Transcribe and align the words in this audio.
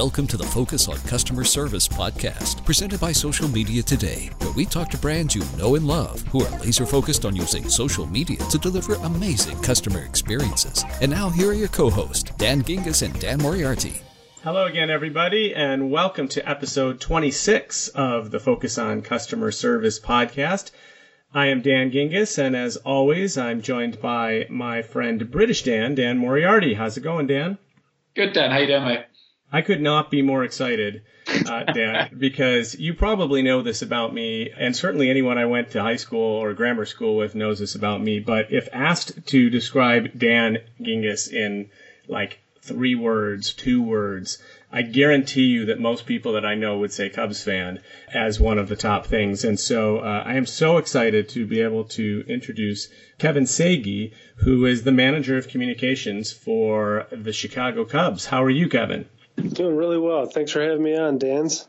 Welcome 0.00 0.26
to 0.28 0.38
the 0.38 0.44
Focus 0.44 0.88
on 0.88 0.96
Customer 1.00 1.44
Service 1.44 1.86
podcast, 1.86 2.64
presented 2.64 2.98
by 3.00 3.12
Social 3.12 3.46
Media 3.48 3.82
Today, 3.82 4.30
where 4.38 4.52
we 4.52 4.64
talk 4.64 4.88
to 4.92 4.96
brands 4.96 5.34
you 5.34 5.42
know 5.58 5.74
and 5.74 5.86
love 5.86 6.22
who 6.28 6.42
are 6.42 6.58
laser 6.60 6.86
focused 6.86 7.26
on 7.26 7.36
using 7.36 7.68
social 7.68 8.06
media 8.06 8.38
to 8.48 8.56
deliver 8.56 8.94
amazing 8.94 9.60
customer 9.60 10.02
experiences. 10.02 10.86
And 11.02 11.10
now, 11.10 11.28
here 11.28 11.50
are 11.50 11.52
your 11.52 11.68
co 11.68 11.90
hosts, 11.90 12.30
Dan 12.38 12.62
Gingiss 12.62 13.02
and 13.02 13.20
Dan 13.20 13.42
Moriarty. 13.42 14.00
Hello 14.42 14.64
again, 14.64 14.88
everybody, 14.88 15.54
and 15.54 15.90
welcome 15.90 16.28
to 16.28 16.48
episode 16.48 16.98
26 16.98 17.88
of 17.88 18.30
the 18.30 18.40
Focus 18.40 18.78
on 18.78 19.02
Customer 19.02 19.50
Service 19.50 20.00
podcast. 20.00 20.70
I 21.34 21.48
am 21.48 21.60
Dan 21.60 21.90
Gingiss, 21.90 22.38
and 22.38 22.56
as 22.56 22.78
always, 22.78 23.36
I'm 23.36 23.60
joined 23.60 24.00
by 24.00 24.46
my 24.48 24.80
friend 24.80 25.30
British 25.30 25.62
Dan, 25.62 25.94
Dan 25.94 26.16
Moriarty. 26.16 26.72
How's 26.72 26.96
it 26.96 27.02
going, 27.02 27.26
Dan? 27.26 27.58
Good, 28.14 28.32
Dan. 28.32 28.50
How 28.50 28.56
you 28.56 28.66
doing, 28.66 28.84
mate? 28.84 29.04
I 29.52 29.62
could 29.62 29.80
not 29.80 30.10
be 30.10 30.22
more 30.22 30.44
excited, 30.44 31.02
uh, 31.26 31.64
Dan, 31.64 32.10
because 32.18 32.78
you 32.78 32.94
probably 32.94 33.42
know 33.42 33.62
this 33.62 33.82
about 33.82 34.14
me, 34.14 34.50
and 34.56 34.76
certainly 34.76 35.10
anyone 35.10 35.38
I 35.38 35.46
went 35.46 35.72
to 35.72 35.82
high 35.82 35.96
school 35.96 36.36
or 36.36 36.54
grammar 36.54 36.84
school 36.84 37.16
with 37.16 37.34
knows 37.34 37.58
this 37.58 37.74
about 37.74 38.00
me. 38.00 38.20
But 38.20 38.52
if 38.52 38.68
asked 38.72 39.26
to 39.26 39.50
describe 39.50 40.16
Dan 40.16 40.58
Gingiss 40.80 41.32
in 41.32 41.68
like 42.06 42.38
three 42.62 42.94
words, 42.94 43.52
two 43.52 43.82
words, 43.82 44.38
I 44.70 44.82
guarantee 44.82 45.46
you 45.46 45.64
that 45.64 45.80
most 45.80 46.06
people 46.06 46.34
that 46.34 46.44
I 46.44 46.54
know 46.54 46.78
would 46.78 46.92
say 46.92 47.08
Cubs 47.08 47.42
fan 47.42 47.80
as 48.14 48.38
one 48.38 48.58
of 48.58 48.68
the 48.68 48.76
top 48.76 49.06
things. 49.06 49.42
And 49.42 49.58
so 49.58 49.98
uh, 49.98 50.22
I 50.24 50.34
am 50.34 50.46
so 50.46 50.76
excited 50.76 51.28
to 51.30 51.44
be 51.44 51.60
able 51.60 51.84
to 51.84 52.24
introduce 52.28 52.88
Kevin 53.18 53.44
Saghy, 53.44 54.12
who 54.36 54.64
is 54.64 54.84
the 54.84 54.92
manager 54.92 55.36
of 55.36 55.48
communications 55.48 56.32
for 56.32 57.08
the 57.10 57.32
Chicago 57.32 57.84
Cubs. 57.84 58.26
How 58.26 58.44
are 58.44 58.50
you, 58.50 58.68
Kevin? 58.68 59.06
Doing 59.48 59.76
really 59.76 59.98
well. 59.98 60.26
Thanks 60.26 60.52
for 60.52 60.60
having 60.60 60.82
me 60.82 60.96
on, 60.96 61.18
Dan's. 61.18 61.66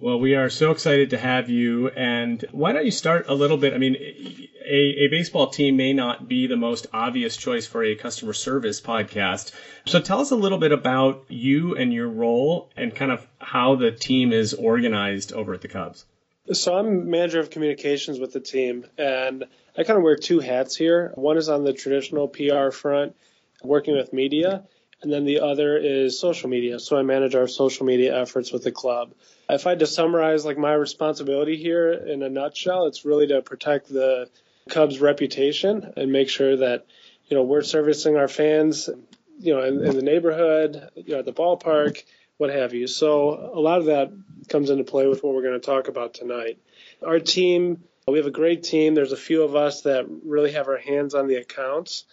Well, 0.00 0.20
we 0.20 0.36
are 0.36 0.48
so 0.48 0.70
excited 0.70 1.10
to 1.10 1.18
have 1.18 1.50
you. 1.50 1.88
And 1.88 2.44
why 2.52 2.72
don't 2.72 2.84
you 2.84 2.92
start 2.92 3.26
a 3.28 3.34
little 3.34 3.56
bit? 3.56 3.74
I 3.74 3.78
mean, 3.78 3.96
a, 3.96 5.04
a, 5.04 5.08
baseball 5.08 5.48
team 5.48 5.76
may 5.76 5.92
not 5.92 6.28
be 6.28 6.46
the 6.46 6.56
most 6.56 6.86
obvious 6.92 7.36
choice 7.36 7.66
for 7.66 7.82
a 7.82 7.96
customer 7.96 8.32
service 8.32 8.80
podcast. 8.80 9.52
So 9.86 10.00
tell 10.00 10.20
us 10.20 10.30
a 10.30 10.36
little 10.36 10.58
bit 10.58 10.70
about 10.70 11.24
you 11.28 11.74
and 11.74 11.92
your 11.92 12.08
role 12.08 12.70
and 12.76 12.94
kind 12.94 13.10
of 13.10 13.26
how 13.40 13.74
the 13.74 13.90
team 13.90 14.32
is 14.32 14.54
organized 14.54 15.32
over 15.32 15.52
at 15.54 15.62
the 15.62 15.68
Cubs. 15.68 16.04
So 16.52 16.76
I'm 16.76 17.10
manager 17.10 17.40
of 17.40 17.50
communications 17.50 18.20
with 18.20 18.32
the 18.32 18.40
team, 18.40 18.86
and 18.96 19.44
I 19.76 19.82
kind 19.82 19.98
of 19.98 20.02
wear 20.02 20.16
two 20.16 20.38
hats 20.38 20.76
here. 20.76 21.12
One 21.14 21.36
is 21.36 21.48
on 21.48 21.64
the 21.64 21.74
traditional 21.74 22.28
PR 22.28 22.70
front, 22.70 23.16
working 23.62 23.94
with 23.94 24.12
media, 24.12 24.62
and 25.02 25.12
then 25.12 25.24
the 25.24 25.40
other 25.40 25.76
is 25.76 26.18
social 26.18 26.48
media. 26.48 26.78
So 26.78 26.96
I 26.96 27.02
manage 27.02 27.34
our 27.34 27.46
social 27.46 27.86
media 27.86 28.20
efforts 28.20 28.52
with 28.52 28.64
the 28.64 28.72
club. 28.72 29.12
If 29.48 29.66
I 29.66 29.70
had 29.70 29.78
to 29.78 29.86
summarize 29.86 30.44
like 30.44 30.58
my 30.58 30.72
responsibility 30.72 31.56
here 31.56 31.92
in 31.92 32.22
a 32.22 32.28
nutshell, 32.28 32.86
it's 32.86 33.04
really 33.04 33.28
to 33.28 33.40
protect 33.42 33.88
the 33.88 34.28
Cubs 34.68 35.00
reputation 35.00 35.94
and 35.96 36.12
make 36.12 36.28
sure 36.28 36.56
that, 36.56 36.86
you 37.28 37.36
know, 37.36 37.42
we're 37.42 37.62
servicing 37.62 38.16
our 38.16 38.28
fans, 38.28 38.90
you 39.38 39.54
know, 39.54 39.62
in, 39.62 39.84
in 39.84 39.96
the 39.96 40.02
neighborhood, 40.02 40.90
you 40.96 41.14
know, 41.14 41.20
at 41.20 41.24
the 41.24 41.32
ballpark, 41.32 42.02
what 42.36 42.50
have 42.50 42.74
you. 42.74 42.86
So 42.86 43.50
a 43.54 43.60
lot 43.60 43.78
of 43.78 43.86
that 43.86 44.12
comes 44.48 44.70
into 44.70 44.84
play 44.84 45.06
with 45.06 45.22
what 45.22 45.34
we're 45.34 45.42
going 45.42 45.60
to 45.60 45.66
talk 45.66 45.88
about 45.88 46.14
tonight. 46.14 46.58
Our 47.06 47.20
team, 47.20 47.84
we 48.06 48.18
have 48.18 48.26
a 48.26 48.32
great 48.32 48.62
team. 48.62 48.94
There's 48.94 49.12
a 49.12 49.16
few 49.16 49.42
of 49.44 49.54
us 49.54 49.82
that 49.82 50.06
really 50.24 50.52
have 50.52 50.68
our 50.68 50.78
hands 50.78 51.14
on 51.14 51.28
the 51.28 51.36
accounts. 51.36 52.04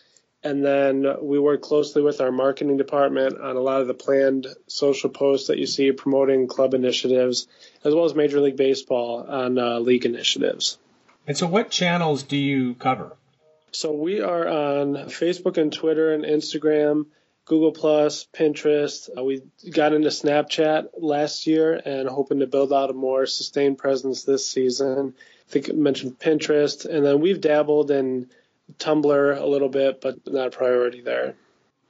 And 0.46 0.64
then 0.64 1.08
we 1.22 1.40
work 1.40 1.64
closely 1.64 2.04
with 2.04 2.22
our 2.22 2.32
marketing 2.32 2.78
department 2.78 3.42
on 3.42 3.56
a 3.56 3.60
lot 3.60 3.82
of 3.82 3.88
the 3.88 3.96
planned 3.96 4.46
social 4.68 5.10
posts 5.10 5.48
that 5.48 5.58
you 5.58 5.66
see 5.66 5.92
promoting 5.92 6.46
club 6.46 6.76
initiatives, 6.76 7.48
as 7.84 7.96
well 7.96 8.06
as 8.06 8.14
Major 8.14 8.40
League 8.40 8.56
Baseball 8.56 9.26
on 9.28 9.58
uh, 9.58 9.80
league 9.80 10.06
initiatives. 10.06 10.78
And 11.26 11.36
so, 11.36 11.48
what 11.48 11.72
channels 11.72 12.22
do 12.22 12.38
you 12.38 12.76
cover? 12.76 13.18
So, 13.72 13.92
we 13.92 14.22
are 14.22 14.48
on 14.48 14.94
Facebook 15.10 15.58
and 15.58 15.74
Twitter 15.74 16.14
and 16.14 16.24
Instagram, 16.24 17.08
Google 17.46 17.72
Plus, 17.72 18.28
Pinterest. 18.32 19.10
Uh, 19.18 19.24
we 19.24 19.42
got 19.72 19.94
into 19.94 20.10
Snapchat 20.10 20.90
last 20.96 21.48
year 21.48 21.74
and 21.74 22.08
hoping 22.08 22.42
to 22.42 22.46
build 22.46 22.72
out 22.72 22.92
a 22.92 22.94
more 22.94 23.26
sustained 23.26 23.80
presence 23.80 24.26
this 24.26 24.48
season. 24.48 25.16
I 25.18 25.52
think 25.52 25.72
I 25.72 25.74
mentioned 25.74 26.20
Pinterest, 26.20 26.86
and 26.86 27.04
then 27.04 27.20
we've 27.20 27.42
dabbled 27.42 27.90
in 27.90 28.30
Tumblr 28.78 29.42
a 29.42 29.46
little 29.46 29.70
bit, 29.70 30.02
but 30.02 30.16
not 30.28 30.48
a 30.48 30.52
priority 30.52 31.02
there. 31.02 31.36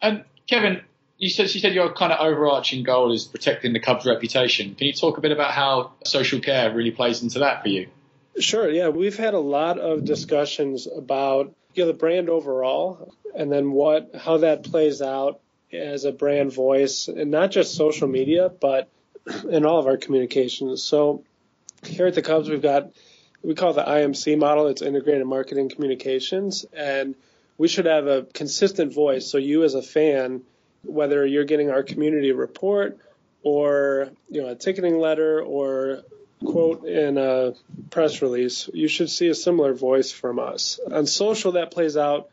And 0.02 0.24
Kevin, 0.48 0.82
you 1.18 1.30
said 1.30 1.54
you 1.54 1.62
said 1.62 1.74
your 1.74 1.94
kind 1.94 2.12
of 2.12 2.20
overarching 2.20 2.84
goal 2.84 3.12
is 3.12 3.26
protecting 3.26 3.74
the 3.74 3.80
Cubs' 3.80 4.06
reputation. 4.06 4.76
Can 4.76 4.88
you 4.88 4.94
talk 4.94 5.18
a 5.18 5.22
bit 5.22 5.32
about 5.32 5.52
how 5.52 5.94
social 6.04 6.40
care 6.40 6.74
really 6.74 6.92
plays 6.92 7.24
into 7.24 7.40
that 7.40 7.62
for 7.62 7.70
you? 7.70 7.88
Sure. 8.38 8.70
Yeah, 8.70 8.90
we've 8.90 9.18
had 9.18 9.34
a 9.34 9.40
lot 9.40 9.80
of 9.80 10.04
discussions 10.04 10.88
about 10.88 11.56
you 11.74 11.84
know 11.84 11.88
the 11.88 11.98
brand 11.98 12.30
overall, 12.30 13.14
and 13.36 13.52
then 13.52 13.72
what 13.72 14.12
how 14.16 14.38
that 14.38 14.64
plays 14.64 15.02
out 15.02 15.40
as 15.72 16.06
a 16.06 16.12
brand 16.12 16.54
voice, 16.54 17.08
and 17.08 17.32
not 17.32 17.52
just 17.52 17.76
social 17.76 18.08
media, 18.08 18.50
but 18.50 18.90
in 19.50 19.66
all 19.66 19.80
of 19.80 19.88
our 19.88 19.98
communications. 19.98 20.84
So 20.84 21.24
here 21.84 22.08
at 22.08 22.16
the 22.16 22.22
Cubs, 22.22 22.50
we've 22.50 22.62
got 22.62 22.92
we 23.46 23.54
call 23.54 23.74
the 23.74 23.84
IMC 23.84 24.38
model. 24.38 24.68
It's 24.68 24.82
integrated 24.82 25.26
marketing 25.28 25.70
communications, 25.70 26.66
and 26.74 27.16
we 27.58 27.68
should 27.68 27.86
have 27.86 28.08
a 28.08 28.24
consistent 28.34 28.94
voice. 28.94 29.28
So 29.28 29.38
you 29.38 29.64
as 29.64 29.76
a 29.76 29.82
fan, 29.84 30.42
whether 30.84 31.26
you're 31.26 31.46
getting 31.46 31.70
our 31.70 31.84
community 31.84 32.32
report 32.32 32.98
or 33.44 34.10
you 34.30 34.42
know 34.42 34.50
a 34.50 34.56
ticketing 34.56 35.00
letter 35.00 35.42
or 35.42 36.02
quote 36.44 36.86
in 36.86 37.18
a 37.18 37.54
press 37.92 38.22
release, 38.22 38.70
you 38.74 38.88
should 38.88 39.10
see 39.10 39.30
a 39.30 39.36
similar 39.36 39.74
voice 39.74 40.12
from 40.12 40.40
us. 40.40 40.80
On 40.92 41.06
social, 41.06 41.54
that 41.54 41.72
plays 41.72 41.98
out 41.98 42.30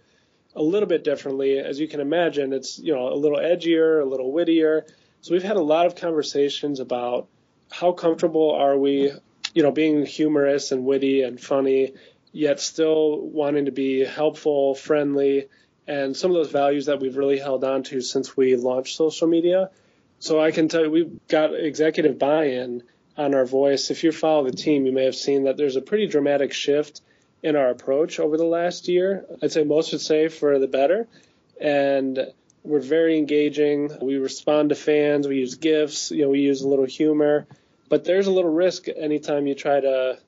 a 0.56 0.62
little 0.62 0.88
bit 0.88 1.04
differently. 1.04 1.58
As 1.58 1.78
you 1.78 1.88
can 1.88 2.00
imagine, 2.00 2.54
it's 2.54 2.78
you 2.78 2.94
know 2.94 3.12
a 3.12 3.16
little 3.16 3.38
edgier, 3.38 4.00
a 4.00 4.06
little 4.06 4.32
wittier. 4.32 4.86
So 5.20 5.34
we've 5.34 5.42
had 5.42 5.56
a 5.56 5.62
lot 5.62 5.86
of 5.86 5.94
conversations 5.94 6.80
about 6.80 7.28
how 7.70 7.92
comfortable 7.92 8.52
are 8.52 8.76
we 8.76 9.12
you 9.54 9.62
know, 9.62 9.70
being 9.70 10.04
humorous 10.06 10.72
and 10.72 10.84
witty 10.84 11.22
and 11.22 11.40
funny, 11.40 11.94
yet 12.32 12.60
still 12.60 13.20
wanting 13.20 13.66
to 13.66 13.72
be 13.72 14.04
helpful, 14.04 14.74
friendly, 14.74 15.48
and 15.86 16.16
some 16.16 16.30
of 16.30 16.36
those 16.36 16.50
values 16.50 16.86
that 16.86 17.00
we've 17.00 17.16
really 17.16 17.38
held 17.38 17.64
on 17.64 17.82
to 17.82 18.00
since 18.00 18.36
we 18.36 18.56
launched 18.56 18.96
social 18.96 19.28
media. 19.28 19.70
So 20.20 20.40
I 20.40 20.52
can 20.52 20.68
tell 20.68 20.82
you, 20.82 20.90
we've 20.90 21.28
got 21.28 21.54
executive 21.54 22.18
buy-in 22.18 22.84
on 23.16 23.34
our 23.34 23.44
voice. 23.44 23.90
If 23.90 24.04
you 24.04 24.12
follow 24.12 24.44
the 24.44 24.56
team, 24.56 24.86
you 24.86 24.92
may 24.92 25.04
have 25.04 25.16
seen 25.16 25.44
that 25.44 25.56
there's 25.56 25.76
a 25.76 25.82
pretty 25.82 26.06
dramatic 26.06 26.52
shift 26.52 27.00
in 27.42 27.56
our 27.56 27.70
approach 27.70 28.20
over 28.20 28.36
the 28.36 28.44
last 28.44 28.88
year. 28.88 29.26
I'd 29.42 29.52
say 29.52 29.64
most 29.64 29.92
would 29.92 30.00
say 30.00 30.28
for 30.28 30.58
the 30.58 30.68
better. 30.68 31.08
And 31.60 32.18
we're 32.62 32.80
very 32.80 33.18
engaging. 33.18 33.90
We 34.00 34.16
respond 34.16 34.68
to 34.68 34.76
fans. 34.76 35.26
We 35.26 35.38
use 35.38 35.56
gifs. 35.56 36.12
You 36.12 36.22
know, 36.22 36.30
we 36.30 36.40
use 36.40 36.62
a 36.62 36.68
little 36.68 36.84
humor. 36.84 37.46
But 37.92 38.04
there's 38.04 38.26
a 38.26 38.32
little 38.32 38.50
risk 38.50 38.86
anytime 38.88 39.46
you 39.46 39.54
try 39.54 39.78
to, 39.78 40.18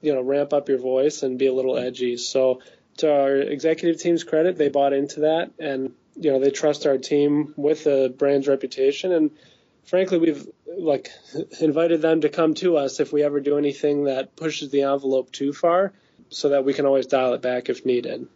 you 0.00 0.12
know, 0.12 0.22
ramp 0.22 0.52
up 0.52 0.68
your 0.68 0.78
voice 0.78 1.22
and 1.22 1.38
be 1.38 1.46
a 1.46 1.54
little 1.54 1.78
edgy. 1.78 2.16
So 2.16 2.62
to 2.96 3.14
our 3.14 3.36
executive 3.36 4.00
team's 4.00 4.24
credit, 4.24 4.58
they 4.58 4.68
bought 4.68 4.92
into 4.92 5.20
that 5.20 5.52
and 5.56 5.92
you 6.16 6.32
know 6.32 6.40
they 6.40 6.50
trust 6.50 6.84
our 6.84 6.98
team 6.98 7.54
with 7.56 7.84
the 7.84 8.12
brand's 8.18 8.48
reputation 8.48 9.12
and 9.12 9.30
frankly 9.84 10.18
we've 10.18 10.48
like 10.66 11.10
invited 11.60 12.02
them 12.02 12.22
to 12.22 12.28
come 12.28 12.54
to 12.54 12.76
us 12.76 12.98
if 12.98 13.12
we 13.12 13.22
ever 13.22 13.38
do 13.38 13.56
anything 13.56 14.04
that 14.04 14.34
pushes 14.34 14.70
the 14.70 14.82
envelope 14.82 15.30
too 15.30 15.52
far 15.52 15.92
so 16.28 16.48
that 16.48 16.64
we 16.64 16.74
can 16.74 16.86
always 16.86 17.06
dial 17.06 17.34
it 17.34 17.40
back 17.40 17.68
if 17.68 17.86
needed. 17.86 18.26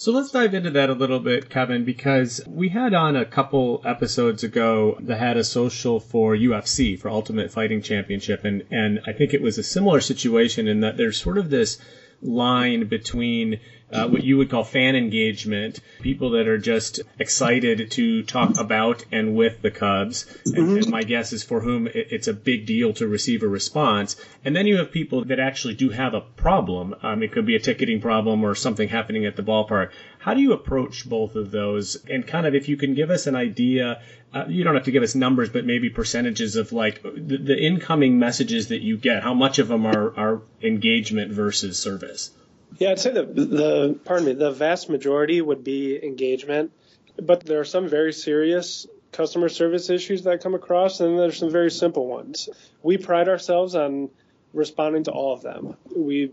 So 0.00 0.12
let's 0.12 0.30
dive 0.30 0.54
into 0.54 0.70
that 0.70 0.90
a 0.90 0.92
little 0.92 1.18
bit, 1.18 1.50
Kevin, 1.50 1.84
because 1.84 2.40
we 2.46 2.68
had 2.68 2.94
on 2.94 3.16
a 3.16 3.24
couple 3.24 3.82
episodes 3.84 4.44
ago 4.44 4.96
that 5.00 5.18
had 5.18 5.36
a 5.36 5.42
social 5.42 5.98
for 5.98 6.36
UFC, 6.36 6.96
for 6.96 7.08
Ultimate 7.08 7.50
Fighting 7.50 7.82
Championship, 7.82 8.44
and, 8.44 8.62
and 8.70 9.00
I 9.08 9.12
think 9.12 9.34
it 9.34 9.42
was 9.42 9.58
a 9.58 9.64
similar 9.64 10.00
situation 10.00 10.68
in 10.68 10.82
that 10.82 10.98
there's 10.98 11.20
sort 11.20 11.36
of 11.36 11.50
this 11.50 11.78
line 12.22 12.86
between 12.86 13.58
uh, 13.92 14.08
what 14.08 14.22
you 14.22 14.36
would 14.36 14.50
call 14.50 14.64
fan 14.64 14.96
engagement, 14.96 15.80
people 16.00 16.30
that 16.30 16.46
are 16.46 16.58
just 16.58 17.00
excited 17.18 17.90
to 17.90 18.22
talk 18.22 18.58
about 18.58 19.04
and 19.10 19.34
with 19.34 19.62
the 19.62 19.70
Cubs. 19.70 20.26
And, 20.46 20.54
mm-hmm. 20.54 20.76
and 20.76 20.88
my 20.88 21.02
guess 21.02 21.32
is 21.32 21.42
for 21.42 21.60
whom 21.60 21.86
it, 21.86 22.08
it's 22.10 22.28
a 22.28 22.34
big 22.34 22.66
deal 22.66 22.92
to 22.94 23.08
receive 23.08 23.42
a 23.42 23.48
response. 23.48 24.16
And 24.44 24.54
then 24.54 24.66
you 24.66 24.76
have 24.76 24.92
people 24.92 25.24
that 25.26 25.40
actually 25.40 25.74
do 25.74 25.90
have 25.90 26.14
a 26.14 26.20
problem. 26.20 26.94
Um, 27.02 27.22
it 27.22 27.32
could 27.32 27.46
be 27.46 27.56
a 27.56 27.60
ticketing 27.60 28.00
problem 28.00 28.44
or 28.44 28.54
something 28.54 28.88
happening 28.88 29.24
at 29.24 29.36
the 29.36 29.42
ballpark. 29.42 29.90
How 30.18 30.34
do 30.34 30.40
you 30.40 30.52
approach 30.52 31.08
both 31.08 31.36
of 31.36 31.50
those? 31.50 31.96
And 32.08 32.26
kind 32.26 32.46
of 32.46 32.54
if 32.54 32.68
you 32.68 32.76
can 32.76 32.94
give 32.94 33.10
us 33.10 33.26
an 33.26 33.36
idea, 33.36 34.02
uh, 34.34 34.44
you 34.48 34.64
don't 34.64 34.74
have 34.74 34.84
to 34.84 34.90
give 34.90 35.02
us 35.02 35.14
numbers, 35.14 35.48
but 35.48 35.64
maybe 35.64 35.88
percentages 35.88 36.56
of 36.56 36.72
like 36.72 37.02
the, 37.02 37.38
the 37.38 37.58
incoming 37.58 38.18
messages 38.18 38.68
that 38.68 38.82
you 38.82 38.98
get. 38.98 39.22
How 39.22 39.32
much 39.32 39.58
of 39.58 39.68
them 39.68 39.86
are, 39.86 40.14
are 40.18 40.42
engagement 40.60 41.32
versus 41.32 41.78
service? 41.78 42.30
Yeah, 42.76 42.90
I'd 42.90 43.00
say 43.00 43.12
the 43.12 43.24
the 43.24 43.98
pardon 44.04 44.26
me, 44.26 44.32
the 44.34 44.50
vast 44.50 44.88
majority 44.88 45.40
would 45.40 45.64
be 45.64 45.98
engagement, 46.02 46.72
but 47.16 47.44
there 47.44 47.60
are 47.60 47.64
some 47.64 47.88
very 47.88 48.12
serious 48.12 48.86
customer 49.10 49.48
service 49.48 49.90
issues 49.90 50.24
that 50.24 50.42
come 50.42 50.54
across, 50.54 51.00
and 51.00 51.18
there's 51.18 51.38
some 51.38 51.50
very 51.50 51.70
simple 51.70 52.06
ones. 52.06 52.48
We 52.82 52.98
pride 52.98 53.28
ourselves 53.28 53.74
on 53.74 54.10
responding 54.52 55.04
to 55.04 55.10
all 55.10 55.32
of 55.32 55.42
them. 55.42 55.76
We 55.94 56.32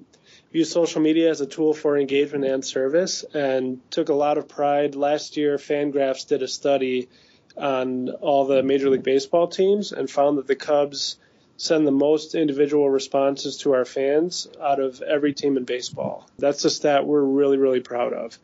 use 0.52 0.72
social 0.72 1.02
media 1.02 1.30
as 1.30 1.42
a 1.42 1.46
tool 1.46 1.74
for 1.74 1.98
engagement 1.98 2.46
and 2.46 2.64
service 2.64 3.26
and 3.34 3.80
took 3.92 4.10
a 4.10 4.14
lot 4.14 4.38
of 4.38 4.48
pride. 4.48 4.96
Last 4.96 5.38
year, 5.38 5.58
Fangraphs 5.58 6.28
did 6.28 6.44
a 6.44 6.48
study 6.48 7.10
on 7.58 8.10
all 8.10 8.46
the 8.46 8.64
Major 8.64 8.90
League 8.90 9.04
Baseball 9.04 9.48
teams 9.48 9.92
and 9.92 10.10
found 10.10 10.38
that 10.38 10.48
the 10.48 10.56
Cubs 10.56 11.18
send 11.58 11.88
the 11.88 11.92
most 11.92 12.36
individual 12.36 12.90
responses 12.90 13.58
to 13.58 13.74
our 13.74 13.86
fans 13.86 14.48
out 14.62 14.80
of 14.80 15.02
every 15.02 15.34
team 15.34 15.58
in 15.58 15.64
baseball. 15.64 16.30
That's 16.38 16.66
a 16.66 16.70
stat 16.70 17.06
we're 17.06 17.22
really, 17.22 17.58
really 17.58 17.80
proud 17.80 18.14
of. 18.14 18.38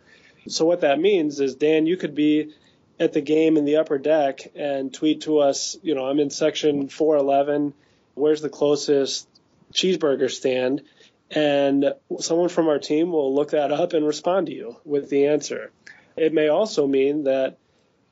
So 0.47 0.65
what 0.65 0.81
that 0.81 0.99
means 0.99 1.39
is, 1.39 1.55
Dan, 1.55 1.85
you 1.85 1.97
could 1.97 2.15
be 2.15 2.53
at 2.99 3.13
the 3.13 3.21
game 3.21 3.57
in 3.57 3.65
the 3.65 3.77
upper 3.77 3.97
deck 3.97 4.51
and 4.55 4.93
tweet 4.93 5.21
to 5.21 5.39
us, 5.39 5.77
you 5.81 5.95
know, 5.95 6.05
I'm 6.05 6.19
in 6.19 6.29
section 6.29 6.87
411. 6.87 7.73
Where's 8.15 8.41
the 8.41 8.49
closest 8.49 9.27
cheeseburger 9.73 10.29
stand? 10.29 10.83
And 11.29 11.93
someone 12.19 12.49
from 12.49 12.67
our 12.67 12.79
team 12.79 13.11
will 13.11 13.33
look 13.33 13.51
that 13.51 13.71
up 13.71 13.93
and 13.93 14.05
respond 14.05 14.47
to 14.47 14.53
you 14.53 14.77
with 14.83 15.09
the 15.09 15.27
answer. 15.27 15.71
It 16.17 16.33
may 16.33 16.49
also 16.49 16.87
mean 16.87 17.23
that 17.23 17.57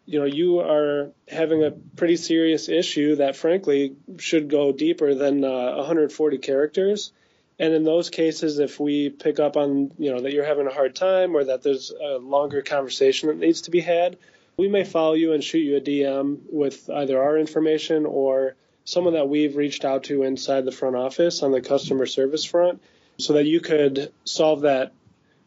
you 0.10 0.18
know 0.18 0.26
you 0.26 0.60
are 0.60 1.12
having 1.28 1.64
a 1.64 1.70
pretty 1.70 2.16
serious 2.16 2.68
issue 2.68 3.18
that 3.18 3.36
frankly 3.36 3.96
should 4.18 4.50
go 4.50 4.72
deeper 4.72 5.14
than 5.14 5.44
uh, 5.46 5.76
140 5.76 6.40
characters. 6.40 7.12
And 7.60 7.74
in 7.74 7.84
those 7.84 8.10
cases 8.10 8.58
if 8.58 8.80
we 8.80 9.12
pick 9.12 9.40
up 9.40 9.56
on 9.56 9.92
you 10.00 10.12
know 10.12 10.22
that 10.22 10.34
you're 10.34 10.46
having 10.46 10.66
a 10.66 10.74
hard 10.74 10.96
time 10.96 11.36
or 11.36 11.44
that 11.44 11.62
there's 11.62 11.92
a 11.92 12.18
longer 12.18 12.64
conversation 12.64 13.30
that 13.30 13.38
needs 13.38 13.62
to 13.62 13.72
be 13.72 13.82
had 13.82 14.18
we 14.58 14.68
may 14.68 14.84
follow 14.84 15.14
you 15.14 15.34
and 15.34 15.44
shoot 15.44 15.60
you 15.60 15.78
a 15.78 15.82
dm 15.82 16.40
with 16.52 16.90
either 16.90 17.22
our 17.22 17.38
information 17.38 18.06
or 18.06 18.56
someone 18.86 19.14
that 19.14 19.30
we've 19.30 19.56
reached 19.56 19.86
out 19.86 20.06
to 20.06 20.24
inside 20.24 20.66
the 20.66 20.72
front 20.72 20.96
office 20.96 21.44
on 21.44 21.52
the 21.52 21.62
customer 21.62 22.06
service 22.06 22.46
front 22.46 22.82
so 23.18 23.34
that 23.34 23.46
you 23.46 23.60
could 23.60 24.12
solve 24.24 24.62
that 24.62 24.92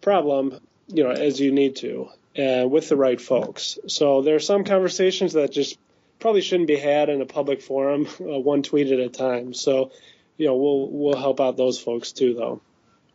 problem 0.00 0.60
you 0.88 1.02
know 1.02 1.10
as 1.10 1.40
you 1.40 1.50
need 1.50 1.76
to 1.76 2.08
uh, 2.38 2.66
with 2.68 2.88
the 2.88 2.96
right 2.96 3.20
folks. 3.20 3.78
So 3.88 4.22
there 4.22 4.34
are 4.34 4.40
some 4.40 4.64
conversations 4.64 5.34
that 5.34 5.52
just 5.52 5.78
probably 6.18 6.40
shouldn't 6.40 6.68
be 6.68 6.76
had 6.76 7.08
in 7.08 7.20
a 7.20 7.26
public 7.26 7.62
forum, 7.62 8.06
uh, 8.20 8.38
one 8.38 8.62
tweet 8.62 8.90
at 8.92 9.00
a 9.00 9.08
time. 9.08 9.54
So, 9.54 9.90
you 10.36 10.46
know, 10.46 10.56
we'll 10.56 10.88
we'll 10.90 11.16
help 11.16 11.40
out 11.40 11.56
those 11.56 11.80
folks 11.80 12.12
too, 12.12 12.34
though. 12.34 12.60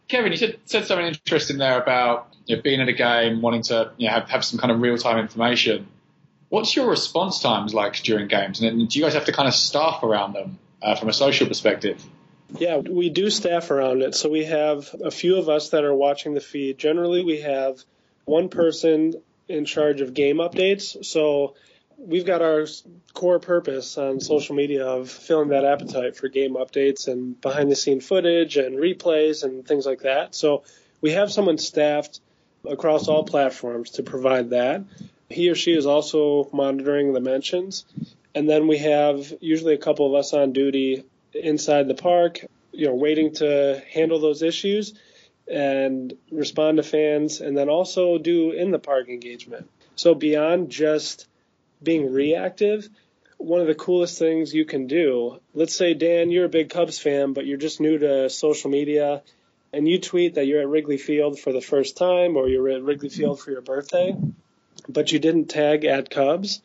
Kevin, 0.07 0.31
you 0.31 0.37
said, 0.37 0.59
said 0.65 0.85
something 0.85 1.07
interesting 1.07 1.57
there 1.57 1.81
about 1.81 2.33
you 2.45 2.55
know, 2.55 2.61
being 2.61 2.79
at 2.79 2.87
a 2.87 2.93
game, 2.93 3.41
wanting 3.41 3.63
to 3.63 3.91
you 3.97 4.07
know, 4.07 4.13
have, 4.13 4.29
have 4.29 4.45
some 4.45 4.57
kind 4.59 4.71
of 4.71 4.79
real 4.79 4.97
time 4.97 5.17
information. 5.17 5.87
What's 6.49 6.75
your 6.75 6.89
response 6.89 7.41
times 7.41 7.73
like 7.73 8.01
during 8.03 8.29
games? 8.29 8.61
And 8.61 8.87
do 8.87 8.99
you 8.99 9.03
guys 9.03 9.15
have 9.15 9.25
to 9.25 9.33
kind 9.33 9.49
of 9.49 9.53
staff 9.53 10.01
around 10.03 10.33
them 10.33 10.59
uh, 10.81 10.95
from 10.95 11.09
a 11.09 11.13
social 11.13 11.45
perspective? 11.45 12.01
Yeah, 12.57 12.77
we 12.77 13.09
do 13.09 13.29
staff 13.29 13.69
around 13.69 14.01
it. 14.01 14.15
So 14.15 14.29
we 14.29 14.45
have 14.45 14.95
a 15.03 15.11
few 15.11 15.35
of 15.35 15.49
us 15.49 15.71
that 15.71 15.83
are 15.83 15.93
watching 15.93 16.33
the 16.33 16.39
feed. 16.39 16.77
Generally, 16.77 17.25
we 17.25 17.41
have 17.41 17.83
one 18.27 18.49
person 18.49 19.13
in 19.47 19.65
charge 19.65 20.01
of 20.01 20.13
game 20.13 20.37
updates. 20.37 21.03
So 21.05 21.55
we've 21.97 22.25
got 22.25 22.41
our 22.41 22.67
core 23.13 23.39
purpose 23.39 23.97
on 23.97 24.19
social 24.19 24.53
media 24.53 24.85
of 24.85 25.09
filling 25.09 25.49
that 25.49 25.63
appetite 25.63 26.17
for 26.17 26.27
game 26.27 26.55
updates 26.55 27.07
and 27.07 27.39
behind 27.39 27.71
the 27.71 27.75
scene 27.75 28.01
footage 28.01 28.57
and 28.57 28.77
replays 28.77 29.43
and 29.43 29.65
things 29.65 29.85
like 29.85 30.01
that. 30.01 30.35
So 30.35 30.63
we 30.99 31.11
have 31.11 31.31
someone 31.31 31.57
staffed 31.57 32.19
across 32.69 33.07
all 33.07 33.23
platforms 33.23 33.91
to 33.91 34.03
provide 34.03 34.49
that. 34.49 34.83
He 35.29 35.49
or 35.49 35.55
she 35.55 35.71
is 35.71 35.85
also 35.85 36.49
monitoring 36.51 37.13
the 37.13 37.21
mentions. 37.21 37.85
And 38.35 38.49
then 38.49 38.67
we 38.67 38.77
have 38.79 39.33
usually 39.39 39.73
a 39.73 39.79
couple 39.79 40.05
of 40.05 40.13
us 40.13 40.33
on 40.33 40.51
duty 40.51 41.05
inside 41.33 41.87
the 41.87 41.95
park, 41.95 42.45
you 42.73 42.87
know, 42.87 42.95
waiting 42.95 43.33
to 43.35 43.81
handle 43.89 44.19
those 44.19 44.41
issues 44.41 44.93
and 45.51 46.13
respond 46.31 46.77
to 46.77 46.83
fans, 46.83 47.41
and 47.41 47.57
then 47.57 47.69
also 47.69 48.17
do 48.17 48.51
in 48.51 48.71
the 48.71 48.79
park 48.79 49.09
engagement. 49.09 49.69
So 49.95 50.13
beyond 50.13 50.69
just 50.69 51.27
being 51.81 52.11
reactive, 52.11 52.87
one 53.37 53.61
of 53.61 53.67
the 53.67 53.75
coolest 53.75 54.17
things 54.17 54.53
you 54.53 54.65
can 54.65 54.87
do, 54.87 55.39
let's 55.53 55.75
say, 55.75 55.93
Dan, 55.93 56.31
you're 56.31 56.45
a 56.45 56.49
big 56.49 56.69
Cubs 56.69 56.99
fan, 56.99 57.33
but 57.33 57.45
you're 57.45 57.57
just 57.57 57.79
new 57.79 57.97
to 57.99 58.29
social 58.29 58.69
media, 58.69 59.21
and 59.71 59.87
you 59.87 59.99
tweet 59.99 60.35
that 60.35 60.47
you're 60.47 60.61
at 60.61 60.67
Wrigley 60.67 60.97
Field 60.97 61.39
for 61.39 61.53
the 61.53 61.61
first 61.61 61.97
time 61.97 62.35
or 62.35 62.49
you're 62.49 62.69
at 62.69 62.83
Wrigley 62.83 63.09
Field 63.09 63.39
for 63.39 63.51
your 63.51 63.61
birthday, 63.61 64.15
but 64.89 65.11
you 65.11 65.19
didn't 65.19 65.45
tag 65.45 65.85
at 65.85 66.09
Cubs. 66.09 66.61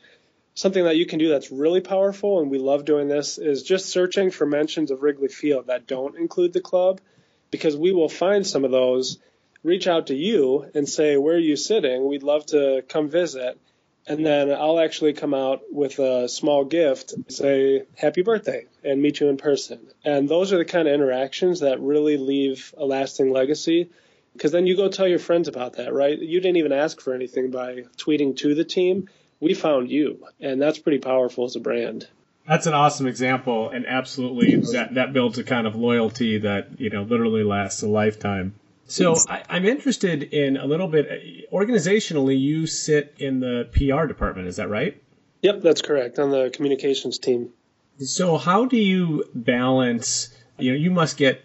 Something 0.55 0.85
that 0.85 0.96
you 0.96 1.06
can 1.06 1.19
do 1.19 1.28
that's 1.28 1.50
really 1.50 1.81
powerful, 1.81 2.40
and 2.40 2.50
we 2.50 2.58
love 2.58 2.85
doing 2.85 3.08
this, 3.08 3.38
is 3.38 3.62
just 3.62 3.87
searching 3.87 4.31
for 4.31 4.46
mentions 4.46 4.90
of 4.90 5.02
Wrigley 5.02 5.28
Field 5.28 5.69
that 5.69 5.87
don't 5.87 6.17
include 6.17 6.52
the 6.52 6.61
club 6.61 7.00
because 7.52 7.76
we 7.76 7.93
will 7.93 8.08
find 8.08 8.44
some 8.44 8.64
of 8.64 8.72
those, 8.72 9.19
reach 9.62 9.87
out 9.87 10.08
to 10.08 10.16
you 10.16 10.66
and 10.75 10.88
say, 10.88 11.16
Where 11.16 11.37
are 11.37 11.38
you 11.38 11.54
sitting? 11.54 12.04
We'd 12.08 12.25
love 12.25 12.46
to 12.46 12.82
come 12.88 13.08
visit. 13.08 13.60
And 14.04 14.26
then 14.26 14.50
I'll 14.50 14.81
actually 14.81 15.12
come 15.12 15.32
out 15.32 15.60
with 15.70 16.00
a 16.00 16.28
small 16.28 16.64
gift, 16.64 17.14
say, 17.28 17.84
Happy 17.94 18.22
birthday, 18.22 18.66
and 18.82 19.00
meet 19.00 19.20
you 19.20 19.28
in 19.28 19.37
person. 19.37 19.78
And 20.04 20.28
those 20.28 20.52
are 20.52 20.58
the 20.58 20.64
kind 20.64 20.88
of 20.88 20.94
interactions 20.94 21.60
that 21.60 21.81
really 21.81 22.16
leave 22.16 22.75
a 22.76 22.84
lasting 22.84 23.31
legacy. 23.31 23.90
Because 24.32 24.50
then 24.50 24.66
you 24.66 24.76
go 24.76 24.88
tell 24.88 25.06
your 25.06 25.19
friends 25.19 25.46
about 25.46 25.75
that, 25.75 25.93
right? 25.93 26.19
You 26.19 26.40
didn't 26.40 26.56
even 26.56 26.72
ask 26.72 27.00
for 27.00 27.14
anything 27.14 27.50
by 27.50 27.84
tweeting 27.99 28.34
to 28.38 28.54
the 28.54 28.64
team. 28.64 29.08
We 29.40 29.52
found 29.52 29.90
you. 29.90 30.26
And 30.40 30.60
that's 30.60 30.78
pretty 30.78 30.99
powerful 30.99 31.44
as 31.44 31.54
a 31.54 31.60
brand. 31.60 32.08
That's 32.47 32.67
an 32.67 32.75
awesome 32.75 33.06
example, 33.06 33.71
and 33.71 33.87
absolutely 33.87 34.56
that, 34.73 34.94
that 34.94 35.12
builds 35.12 35.39
a 35.39 35.44
kind 35.44 35.67
of 35.67 35.77
loyalty 35.77 36.39
that 36.39 36.81
you 36.81 36.91
know 36.91 37.03
literally 37.03 37.44
lasts 37.44 37.83
a 37.83 37.89
lifetime. 37.89 38.55
So 38.87 39.17
I, 39.29 39.43
I'm 39.49 39.65
interested 39.65 40.25
in 40.25 40.56
a 40.56 40.67
little 40.67 40.89
bit 40.89 41.09
uh, 41.09 41.56
organizationally. 41.56 42.39
You 42.39 42.67
sit 42.67 43.15
in 43.19 43.41
the 43.41 43.69
PR 43.73 44.06
department, 44.06 44.49
is 44.49 44.56
that 44.56 44.69
right? 44.69 45.00
Yep, 45.43 45.62
that's 45.62 45.83
correct. 45.83 46.19
On 46.19 46.31
the 46.31 46.50
communications 46.53 47.19
team. 47.19 47.50
So 47.99 48.39
how 48.39 48.67
do 48.67 48.77
you 48.77 49.25
balance? 49.35 50.37
You 50.59 50.73
know, 50.73 50.79
you 50.79 50.91
must 50.91 51.17
get 51.17 51.45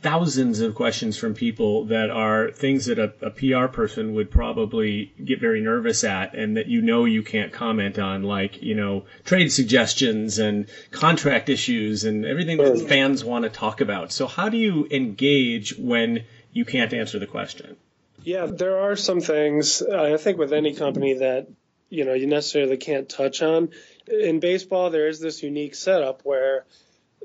thousands 0.00 0.60
of 0.60 0.74
questions 0.74 1.16
from 1.16 1.34
people 1.34 1.86
that 1.86 2.10
are 2.10 2.50
things 2.52 2.86
that 2.86 2.98
a, 2.98 3.12
a, 3.20 3.30
PR 3.30 3.66
person 3.66 4.14
would 4.14 4.30
probably 4.30 5.12
get 5.24 5.40
very 5.40 5.60
nervous 5.60 6.04
at 6.04 6.34
and 6.34 6.56
that 6.56 6.66
you 6.66 6.80
know 6.82 7.04
you 7.04 7.22
can't 7.22 7.52
comment 7.52 7.98
on, 7.98 8.22
like, 8.22 8.62
you 8.62 8.76
know, 8.76 9.04
trade 9.24 9.48
suggestions 9.52 10.38
and 10.38 10.66
contract 10.92 11.48
issues 11.48 12.04
and 12.04 12.24
everything 12.24 12.58
that 12.58 12.86
fans 12.88 13.24
want 13.24 13.42
to 13.42 13.50
talk 13.50 13.80
about. 13.80 14.12
So, 14.12 14.28
how 14.28 14.48
do 14.48 14.56
you 14.56 14.86
engage 14.90 15.76
when 15.76 16.24
you 16.52 16.64
can't 16.64 16.92
answer 16.92 17.18
the 17.18 17.26
question? 17.26 17.76
Yeah, 18.22 18.46
there 18.46 18.78
are 18.78 18.96
some 18.96 19.20
things, 19.20 19.82
uh, 19.82 20.02
I 20.02 20.16
think, 20.16 20.38
with 20.38 20.52
any 20.52 20.74
company 20.74 21.14
that, 21.14 21.48
you 21.90 22.04
know, 22.04 22.14
you 22.14 22.26
necessarily 22.26 22.76
can't 22.76 23.08
touch 23.08 23.42
on. 23.42 23.70
In 24.06 24.38
baseball, 24.38 24.90
there 24.90 25.08
is 25.08 25.18
this 25.18 25.42
unique 25.42 25.74
setup 25.74 26.22
where 26.24 26.64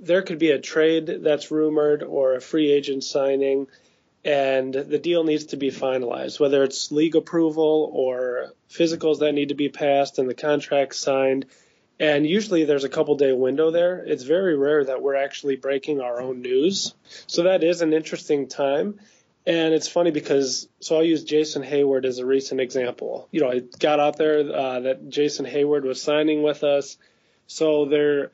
there 0.01 0.24
could 0.24 0.39
be 0.39 0.51
a 0.51 0.60
trade 0.60 1.20
that's 1.22 1.51
rumored 1.51 2.03
or 2.03 2.36
a 2.36 2.41
free 2.41 2.72
agent 2.72 3.03
signing, 3.03 3.67
and 4.25 4.74
the 4.74 5.00
deal 5.00 5.24
needs 5.24 5.46
to 5.46 5.58
be 5.58 5.70
finalized, 5.72 6.39
whether 6.39 6.63
it's 6.63 6.91
league 6.91 7.15
approval 7.15 7.89
or 7.93 8.51
physicals 8.70 9.20
that 9.20 9.34
need 9.34 9.50
to 9.50 9.55
be 9.55 9.70
passed 9.70 10.20
and 10.20 10.29
the 10.29 10.34
contract 10.34 10.96
signed. 10.96 11.46
And 12.00 12.25
usually 12.25 12.65
there's 12.65 12.84
a 12.84 12.89
couple 12.89 13.15
day 13.15 13.31
window 13.31 13.70
there. 13.70 14.03
It's 14.03 14.24
very 14.24 14.58
rare 14.58 14.84
that 14.86 15.01
we're 15.03 15.15
actually 15.15 15.55
breaking 15.55 16.01
our 16.01 16.20
own 16.20 16.41
news. 16.41 16.96
So 17.27 17.43
that 17.43 17.63
is 17.63 17.81
an 17.81 17.93
interesting 17.93 18.48
time. 18.48 19.00
And 19.46 19.74
it's 19.74 19.88
funny 19.88 20.12
because, 20.12 20.67
so 20.79 20.98
I'll 20.98 21.03
use 21.03 21.24
Jason 21.24 21.63
Heyward 21.63 22.05
as 22.05 22.20
a 22.20 22.25
recent 22.25 22.60
example. 22.62 23.27
You 23.31 23.41
know, 23.41 23.51
I 23.51 23.62
got 23.79 24.00
out 24.00 24.17
there 24.17 24.39
uh, 24.39 24.79
that 24.81 25.10
Jason 25.10 25.46
Heyward 25.46 25.84
was 25.84 26.01
signing 26.01 26.43
with 26.43 26.63
us. 26.63 26.98
So 27.48 27.86
there, 27.86 28.31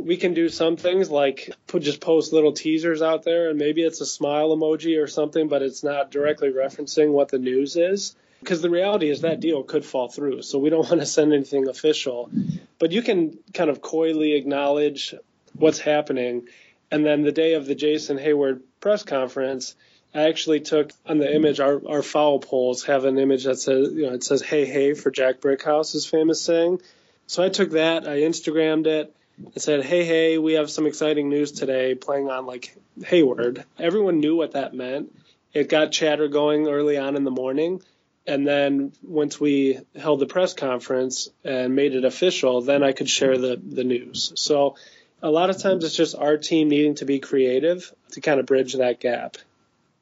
we 0.00 0.16
can 0.16 0.34
do 0.34 0.48
some 0.48 0.76
things 0.76 1.10
like 1.10 1.50
put 1.66 1.82
just 1.82 2.00
post 2.00 2.32
little 2.32 2.52
teasers 2.52 3.02
out 3.02 3.24
there 3.24 3.50
and 3.50 3.58
maybe 3.58 3.82
it's 3.82 4.00
a 4.00 4.06
smile 4.06 4.56
emoji 4.56 5.02
or 5.02 5.06
something 5.06 5.48
but 5.48 5.62
it's 5.62 5.82
not 5.82 6.10
directly 6.10 6.50
referencing 6.50 7.10
what 7.10 7.28
the 7.28 7.38
news 7.38 7.76
is. 7.76 8.14
Because 8.40 8.62
the 8.62 8.70
reality 8.70 9.10
is 9.10 9.20
that 9.20 9.40
deal 9.40 9.62
could 9.62 9.84
fall 9.84 10.08
through 10.08 10.42
so 10.42 10.58
we 10.58 10.70
don't 10.70 10.88
want 10.90 11.00
to 11.00 11.06
send 11.06 11.32
anything 11.32 11.68
official. 11.68 12.30
But 12.78 12.92
you 12.92 13.02
can 13.02 13.38
kind 13.52 13.70
of 13.70 13.82
coyly 13.82 14.34
acknowledge 14.34 15.14
what's 15.54 15.78
happening 15.78 16.48
and 16.90 17.04
then 17.04 17.22
the 17.22 17.32
day 17.32 17.54
of 17.54 17.66
the 17.66 17.74
Jason 17.74 18.18
Heyward 18.18 18.62
press 18.80 19.02
conference 19.02 19.74
I 20.12 20.22
actually 20.22 20.60
took 20.60 20.90
on 21.06 21.18
the 21.18 21.32
image 21.32 21.60
our, 21.60 21.80
our 21.88 22.02
foul 22.02 22.40
poles 22.40 22.84
have 22.84 23.04
an 23.04 23.18
image 23.18 23.44
that 23.44 23.58
says 23.60 23.92
you 23.92 24.06
know 24.06 24.14
it 24.14 24.24
says 24.24 24.42
hey 24.42 24.64
hey 24.64 24.94
for 24.94 25.10
Jack 25.10 25.40
Brickhouse's 25.40 26.06
famous 26.06 26.42
saying. 26.42 26.80
So 27.26 27.44
I 27.44 27.48
took 27.48 27.70
that 27.72 28.08
I 28.08 28.22
Instagrammed 28.22 28.86
it 28.86 29.14
it 29.54 29.62
said, 29.62 29.84
"Hey, 29.84 30.04
hey, 30.04 30.38
we 30.38 30.54
have 30.54 30.70
some 30.70 30.86
exciting 30.86 31.28
news 31.28 31.52
today." 31.52 31.94
Playing 31.94 32.28
on 32.30 32.46
like 32.46 32.74
Heyward, 33.00 33.64
everyone 33.78 34.20
knew 34.20 34.36
what 34.36 34.52
that 34.52 34.74
meant. 34.74 35.14
It 35.52 35.68
got 35.68 35.92
chatter 35.92 36.28
going 36.28 36.68
early 36.68 36.96
on 36.96 37.16
in 37.16 37.24
the 37.24 37.30
morning, 37.30 37.82
And 38.26 38.46
then 38.46 38.92
once 39.02 39.40
we 39.40 39.80
held 39.98 40.20
the 40.20 40.26
press 40.26 40.54
conference 40.54 41.28
and 41.42 41.74
made 41.74 41.94
it 41.94 42.04
official, 42.04 42.60
then 42.60 42.82
I 42.82 42.92
could 42.92 43.08
share 43.08 43.36
the, 43.36 43.60
the 43.60 43.82
news. 43.82 44.32
So 44.36 44.76
a 45.22 45.30
lot 45.30 45.50
of 45.50 45.58
times 45.58 45.84
it's 45.84 45.96
just 45.96 46.14
our 46.14 46.36
team 46.36 46.68
needing 46.68 46.94
to 46.96 47.04
be 47.04 47.18
creative 47.18 47.92
to 48.12 48.20
kind 48.20 48.38
of 48.38 48.46
bridge 48.46 48.74
that 48.74 49.00
gap. 49.00 49.36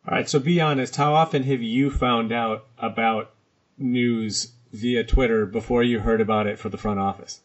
All 0.07 0.14
right, 0.14 0.28
so 0.28 0.38
be 0.38 0.61
honest. 0.61 0.97
How 0.97 1.14
often 1.14 1.42
have 1.45 1.62
you 1.62 1.90
found 1.90 2.33
out 2.33 2.66
about 2.78 3.30
news 3.78 4.52
via 4.73 5.04
Twitter 5.04 5.47
before 5.47 5.83
you 5.83 6.00
heard 6.00 6.21
about 6.21 6.47
it 6.47 6.59
for 6.59 6.68
the 6.68 6.78
front 6.78 7.00
office? 7.00 7.40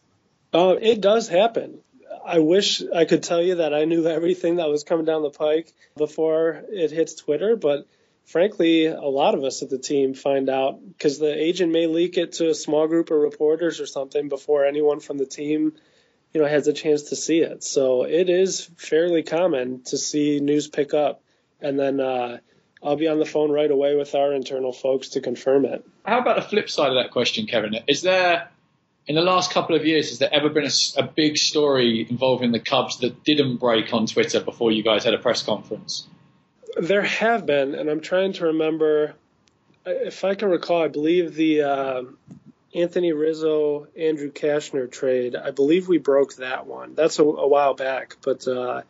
Uh, 0.54 0.76
it 0.80 1.00
does 1.00 1.28
happen. 1.28 1.80
I 2.24 2.38
wish 2.38 2.82
I 2.94 3.04
could 3.04 3.24
tell 3.24 3.42
you 3.42 3.56
that 3.56 3.74
I 3.74 3.84
knew 3.84 4.06
everything 4.06 4.56
that 4.56 4.68
was 4.68 4.84
coming 4.84 5.04
down 5.04 5.22
the 5.22 5.30
pike 5.30 5.72
before 5.96 6.62
it 6.68 6.92
hits 6.92 7.14
Twitter, 7.14 7.56
but 7.56 7.86
frankly, 8.24 8.86
a 8.86 9.00
lot 9.00 9.34
of 9.34 9.44
us 9.44 9.62
at 9.62 9.70
the 9.70 9.78
team 9.78 10.14
find 10.14 10.48
out 10.48 10.78
because 10.86 11.18
the 11.18 11.34
agent 11.34 11.72
may 11.72 11.86
leak 11.86 12.16
it 12.16 12.34
to 12.34 12.48
a 12.48 12.54
small 12.54 12.86
group 12.86 13.10
of 13.10 13.18
reporters 13.18 13.80
or 13.80 13.86
something 13.86 14.28
before 14.28 14.64
anyone 14.64 15.00
from 15.00 15.18
the 15.18 15.26
team, 15.26 15.72
you 16.32 16.40
know, 16.40 16.46
has 16.46 16.68
a 16.68 16.72
chance 16.72 17.02
to 17.04 17.16
see 17.16 17.40
it. 17.40 17.64
So 17.64 18.04
it 18.04 18.30
is 18.30 18.70
fairly 18.76 19.24
common 19.24 19.82
to 19.84 19.98
see 19.98 20.40
news 20.40 20.68
pick 20.68 20.94
up, 20.94 21.20
and 21.60 21.78
then 21.78 22.00
uh, 22.00 22.38
I'll 22.82 22.96
be 22.96 23.08
on 23.08 23.18
the 23.18 23.26
phone 23.26 23.50
right 23.50 23.70
away 23.70 23.96
with 23.96 24.14
our 24.14 24.32
internal 24.32 24.72
folks 24.72 25.10
to 25.10 25.20
confirm 25.20 25.64
it. 25.64 25.84
How 26.04 26.20
about 26.20 26.36
the 26.36 26.42
flip 26.42 26.70
side 26.70 26.88
of 26.88 26.94
that 26.94 27.10
question, 27.10 27.46
Kevin? 27.46 27.76
Is 27.86 28.02
there 28.02 28.48
in 29.06 29.14
the 29.14 29.22
last 29.22 29.50
couple 29.50 29.76
of 29.76 29.84
years, 29.84 30.08
has 30.10 30.18
there 30.18 30.32
ever 30.32 30.48
been 30.48 30.64
a, 30.64 31.00
a, 31.00 31.02
big 31.02 31.36
story 31.36 32.06
involving 32.08 32.52
the 32.52 32.60
Cubs 32.60 32.98
that 33.00 33.22
didn't 33.22 33.56
break 33.56 33.92
on 33.92 34.06
Twitter 34.06 34.40
before 34.40 34.72
you 34.72 34.82
guys 34.82 35.04
had 35.04 35.14
a 35.14 35.18
press 35.18 35.42
conference? 35.42 36.06
There 36.76 37.02
have 37.02 37.44
been, 37.44 37.74
and 37.74 37.90
I'm 37.90 38.00
trying 38.00 38.32
to 38.34 38.46
remember. 38.46 39.14
If 39.86 40.24
I 40.24 40.34
can 40.34 40.48
recall, 40.48 40.82
I 40.82 40.88
believe 40.88 41.34
the 41.34 41.62
uh, 41.62 42.02
Anthony 42.74 43.12
Rizzo 43.12 43.86
Andrew 43.96 44.32
Cashner 44.32 44.90
trade. 44.90 45.36
I 45.36 45.50
believe 45.50 45.86
we 45.86 45.98
broke 45.98 46.36
that 46.36 46.66
one. 46.66 46.94
That's 46.94 47.18
a, 47.18 47.22
a 47.22 47.46
while 47.46 47.74
back, 47.74 48.16
but 48.22 48.48
uh, 48.48 48.82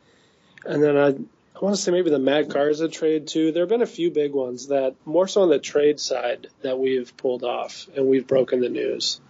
and 0.65 0.83
then 0.83 0.97
I, 0.97 1.09
I 1.09 1.61
want 1.61 1.75
to 1.75 1.83
say 1.83 1.91
maybe 1.91 2.11
the 2.11 2.21
Matt 2.21 2.49
Garza 2.49 2.89
trade 2.89 3.27
too. 3.27 3.51
There 3.51 3.63
have 3.63 3.69
been 3.69 3.83
a 3.83 3.87
few 3.87 4.13
big 4.13 4.33
ones 4.33 4.69
that 4.69 4.95
more 5.05 5.27
so 5.27 5.43
on 5.43 5.51
the 5.51 5.59
trade 5.59 5.99
side 5.99 6.47
that 6.63 6.79
we've 6.79 7.15
pulled 7.17 7.43
off 7.43 7.89
and 7.97 8.07
we've 8.07 8.27
broken 8.27 8.61
the 8.61 8.69
news 8.69 9.21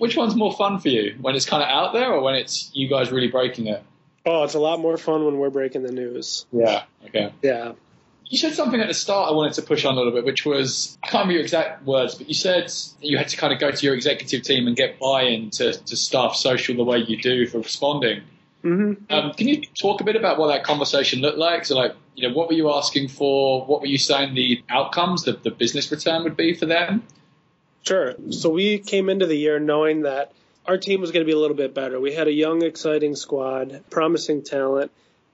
which 0.00 0.16
one's 0.16 0.34
more 0.34 0.52
fun 0.52 0.78
for 0.78 0.88
you? 0.88 1.14
When 1.20 1.36
it's 1.36 1.44
kind 1.44 1.62
of 1.62 1.68
out 1.68 1.92
there, 1.92 2.10
or 2.10 2.22
when 2.22 2.34
it's 2.34 2.70
you 2.72 2.88
guys 2.88 3.12
really 3.12 3.28
breaking 3.28 3.66
it? 3.66 3.82
Oh, 4.24 4.44
it's 4.44 4.54
a 4.54 4.58
lot 4.58 4.80
more 4.80 4.96
fun 4.96 5.26
when 5.26 5.36
we're 5.36 5.50
breaking 5.50 5.82
the 5.82 5.92
news. 5.92 6.46
Yeah. 6.50 6.84
Okay. 7.06 7.32
Yeah. 7.42 7.72
You 8.24 8.38
said 8.38 8.54
something 8.54 8.80
at 8.80 8.88
the 8.88 8.94
start 8.94 9.30
I 9.30 9.34
wanted 9.34 9.54
to 9.54 9.62
push 9.62 9.84
on 9.84 9.94
a 9.94 9.96
little 9.98 10.12
bit, 10.12 10.24
which 10.24 10.46
was 10.46 10.96
I 11.02 11.08
can't 11.08 11.14
remember 11.22 11.32
your 11.34 11.42
exact 11.42 11.84
words, 11.84 12.14
but 12.14 12.28
you 12.28 12.34
said 12.34 12.72
you 13.02 13.18
had 13.18 13.28
to 13.28 13.36
kind 13.36 13.52
of 13.52 13.58
go 13.58 13.70
to 13.70 13.86
your 13.86 13.94
executive 13.94 14.42
team 14.42 14.66
and 14.66 14.74
get 14.74 14.98
buy-in 14.98 15.50
to, 15.50 15.72
to 15.74 15.96
staff 15.96 16.34
social 16.34 16.76
the 16.76 16.84
way 16.84 16.98
you 16.98 17.20
do 17.20 17.46
for 17.46 17.58
responding. 17.58 18.22
Mm-hmm. 18.64 19.12
Um, 19.12 19.32
can 19.32 19.48
you 19.48 19.62
talk 19.78 20.00
a 20.00 20.04
bit 20.04 20.16
about 20.16 20.38
what 20.38 20.48
that 20.48 20.64
conversation 20.64 21.20
looked 21.20 21.38
like? 21.38 21.66
So, 21.66 21.76
like, 21.76 21.94
you 22.14 22.26
know, 22.26 22.34
what 22.34 22.48
were 22.48 22.54
you 22.54 22.70
asking 22.72 23.08
for? 23.08 23.66
What 23.66 23.80
were 23.80 23.86
you 23.86 23.98
saying 23.98 24.34
the 24.34 24.62
outcomes, 24.70 25.24
the, 25.24 25.32
the 25.32 25.50
business 25.50 25.90
return 25.90 26.24
would 26.24 26.36
be 26.36 26.54
for 26.54 26.66
them? 26.66 27.02
Sure. 27.82 28.14
So 28.30 28.50
we 28.50 28.78
came 28.78 29.08
into 29.08 29.26
the 29.26 29.36
year 29.36 29.58
knowing 29.58 30.02
that 30.02 30.32
our 30.66 30.76
team 30.76 31.00
was 31.00 31.10
going 31.10 31.22
to 31.22 31.26
be 31.26 31.32
a 31.32 31.38
little 31.38 31.56
bit 31.56 31.74
better. 31.74 31.98
We 31.98 32.14
had 32.14 32.28
a 32.28 32.32
young, 32.32 32.62
exciting 32.62 33.16
squad, 33.16 33.82
promising 33.90 34.42
talent, 34.42 34.92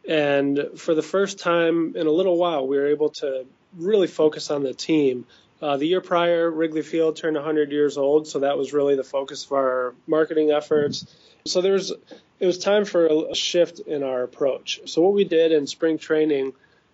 and 0.09 0.71
for 0.77 0.95
the 0.95 1.03
first 1.03 1.41
time 1.41 1.97
in 1.97 2.07
a 2.07 2.11
little 2.11 2.37
while, 2.37 2.67
we 2.67 2.77
were 2.77 2.87
able 2.87 3.11
to 3.11 3.45
really 3.77 4.07
focus 4.07 4.51
on 4.51 4.63
the 4.63 4.73
team. 4.73 5.27
Uh, 5.61 5.77
the 5.77 5.87
year 5.87 6.01
prior, 6.01 6.51
Wrigley 6.51 6.83
Field 6.83 7.17
turned 7.17 7.35
100 7.35 7.73
years 7.73 7.99
old, 7.99 8.29
so 8.29 8.41
that 8.41 8.57
was 8.57 8.73
really 8.73 8.95
the 8.95 9.05
focus 9.05 9.45
of 9.45 9.53
our 9.53 9.95
marketing 10.07 10.51
efforts. 10.51 11.07
So 11.47 11.61
there's, 11.61 11.91
it 11.91 12.47
was 12.47 12.59
time 12.59 12.85
for 12.85 13.07
a 13.07 13.35
shift 13.35 13.81
in 13.81 14.03
our 14.03 14.23
approach. 14.23 14.81
So 14.87 15.03
what 15.03 15.15
we 15.15 15.25
did 15.25 15.53
in 15.53 15.67
spring 15.67 15.99
training 15.99 16.53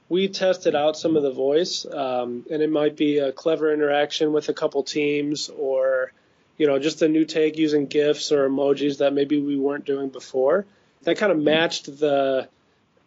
we 0.09 0.29
tested 0.29 0.75
out 0.75 0.97
some 0.97 1.17
of 1.17 1.23
the 1.23 1.31
voice, 1.31 1.87
um, 1.87 2.45
and 2.51 2.63
it 2.63 2.71
might 2.71 2.97
be 2.97 3.19
a 3.19 3.33
clever 3.33 3.73
interaction 3.73 4.33
with 4.33 4.49
a 4.49 4.55
couple 4.55 4.83
teams, 4.83 5.49
or 5.49 6.13
you 6.59 6.67
know, 6.67 6.79
just 6.79 7.03
a 7.03 7.09
new 7.09 7.25
take 7.25 7.57
using 7.57 7.87
GIFs 7.87 8.31
or 8.31 8.49
emojis 8.49 8.99
that 8.99 9.13
maybe 9.13 9.41
we 9.41 9.57
weren't 9.57 9.85
doing 9.85 10.11
before. 10.11 10.67
That 11.03 11.19
kind 11.19 11.33
of 11.33 11.39
matched 11.39 11.87
the, 11.87 12.49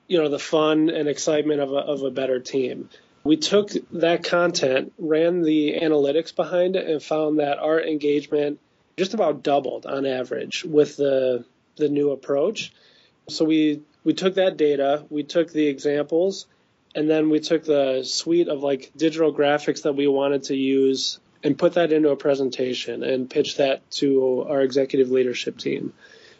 you 0.07 0.17
know, 0.21 0.29
the 0.29 0.39
fun 0.39 0.89
and 0.89 1.07
excitement 1.07 1.61
of 1.61 1.71
a, 1.71 1.77
of 1.77 2.01
a 2.01 2.11
better 2.11 2.39
team. 2.39 2.89
We 3.23 3.37
took 3.37 3.71
that 3.91 4.23
content, 4.23 4.93
ran 4.97 5.41
the 5.41 5.79
analytics 5.81 6.35
behind 6.35 6.75
it, 6.75 6.87
and 6.87 7.01
found 7.01 7.39
that 7.39 7.59
our 7.59 7.79
engagement 7.79 8.59
just 8.97 9.13
about 9.13 9.43
doubled 9.43 9.85
on 9.85 10.05
average 10.05 10.63
with 10.63 10.97
the 10.97 11.45
the 11.77 11.89
new 11.89 12.11
approach. 12.11 12.71
So 13.29 13.45
we 13.45 13.81
we 14.03 14.13
took 14.13 14.35
that 14.35 14.57
data, 14.57 15.05
we 15.09 15.23
took 15.23 15.51
the 15.51 15.67
examples, 15.67 16.45
and 16.95 17.09
then 17.09 17.29
we 17.29 17.41
took 17.41 17.65
the 17.65 18.03
suite 18.03 18.47
of 18.47 18.63
like 18.63 18.91
digital 18.95 19.33
graphics 19.33 19.83
that 19.83 19.93
we 19.93 20.07
wanted 20.07 20.43
to 20.43 20.55
use 20.55 21.19
and 21.43 21.57
put 21.57 21.73
that 21.73 21.91
into 21.91 22.09
a 22.09 22.15
presentation 22.15 23.03
and 23.03 23.29
pitch 23.29 23.57
that 23.57 23.89
to 23.91 24.45
our 24.49 24.61
executive 24.61 25.11
leadership 25.11 25.57
team. 25.57 25.93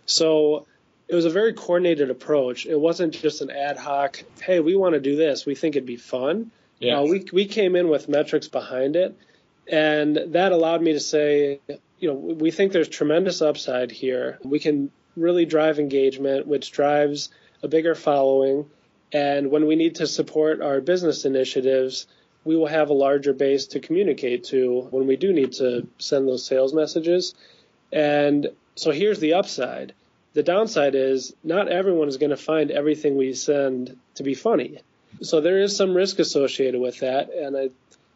So 0.05 0.65
it 1.07 1.13
was 1.13 1.25
a 1.25 1.29
very 1.29 1.53
coordinated 1.53 2.09
approach. 2.09 2.65
It 2.65 2.79
wasn't 2.79 3.13
just 3.13 3.41
an 3.41 3.51
ad 3.51 3.77
hoc, 3.77 4.23
hey, 4.41 4.61
we 4.61 4.75
want 4.75 4.93
to 4.93 5.01
do 5.01 5.15
this. 5.15 5.45
We 5.45 5.53
think 5.53 5.75
it'd 5.75 5.85
be 5.85 5.97
fun. 5.97 6.51
Yeah. 6.79 6.99
Uh, 6.99 7.03
we, 7.03 7.25
we 7.31 7.45
came 7.45 7.75
in 7.75 7.89
with 7.89 8.07
metrics 8.09 8.47
behind 8.47 8.95
it. 8.95 9.15
And 9.67 10.17
that 10.27 10.51
allowed 10.51 10.81
me 10.81 10.93
to 10.93 10.99
say, 10.99 11.59
you 11.99 12.07
know, 12.07 12.13
we 12.13 12.51
think 12.51 12.71
there's 12.71 12.87
tremendous 12.87 13.41
upside 13.41 13.91
here. 13.91 14.39
We 14.43 14.59
can 14.59 14.91
really 15.17 15.45
drive 15.45 15.79
engagement, 15.79 16.47
which 16.47 16.71
drives 16.71 17.29
a 17.61 17.67
bigger 17.67 17.95
following 17.95 18.69
and 19.11 19.51
when 19.51 19.67
we 19.67 19.75
need 19.75 19.95
to 19.95 20.07
support 20.07 20.61
our 20.61 20.81
business 20.81 21.25
initiatives, 21.25 22.07
we 22.43 22.55
will 22.55 22.67
have 22.67 22.89
a 22.89 22.93
larger 22.93 23.33
base 23.33 23.67
to 23.67 23.79
communicate 23.79 24.45
to 24.45 24.87
when 24.91 25.07
we 25.07 25.15
do 25.15 25.33
need 25.33 25.53
to 25.53 25.87
send 25.97 26.27
those 26.27 26.45
sales 26.45 26.73
messages. 26.73 27.33
And 27.91 28.47
so 28.75 28.91
here's 28.91 29.19
the 29.19 29.33
upside. 29.33 29.93
The 30.33 30.43
downside 30.43 30.95
is 30.95 31.33
not 31.43 31.69
everyone 31.69 32.07
is 32.07 32.17
going 32.17 32.31
to 32.31 32.37
find 32.37 32.71
everything 32.71 33.15
we 33.15 33.33
send 33.33 33.97
to 34.15 34.23
be 34.23 34.35
funny. 34.35 34.81
So 35.21 35.39
there 35.39 35.59
is 35.59 35.75
some 35.75 35.95
risk 35.95 36.19
associated 36.19 36.81
with 36.81 36.99
that. 36.99 37.33
And 37.33 37.55
I 37.55 37.69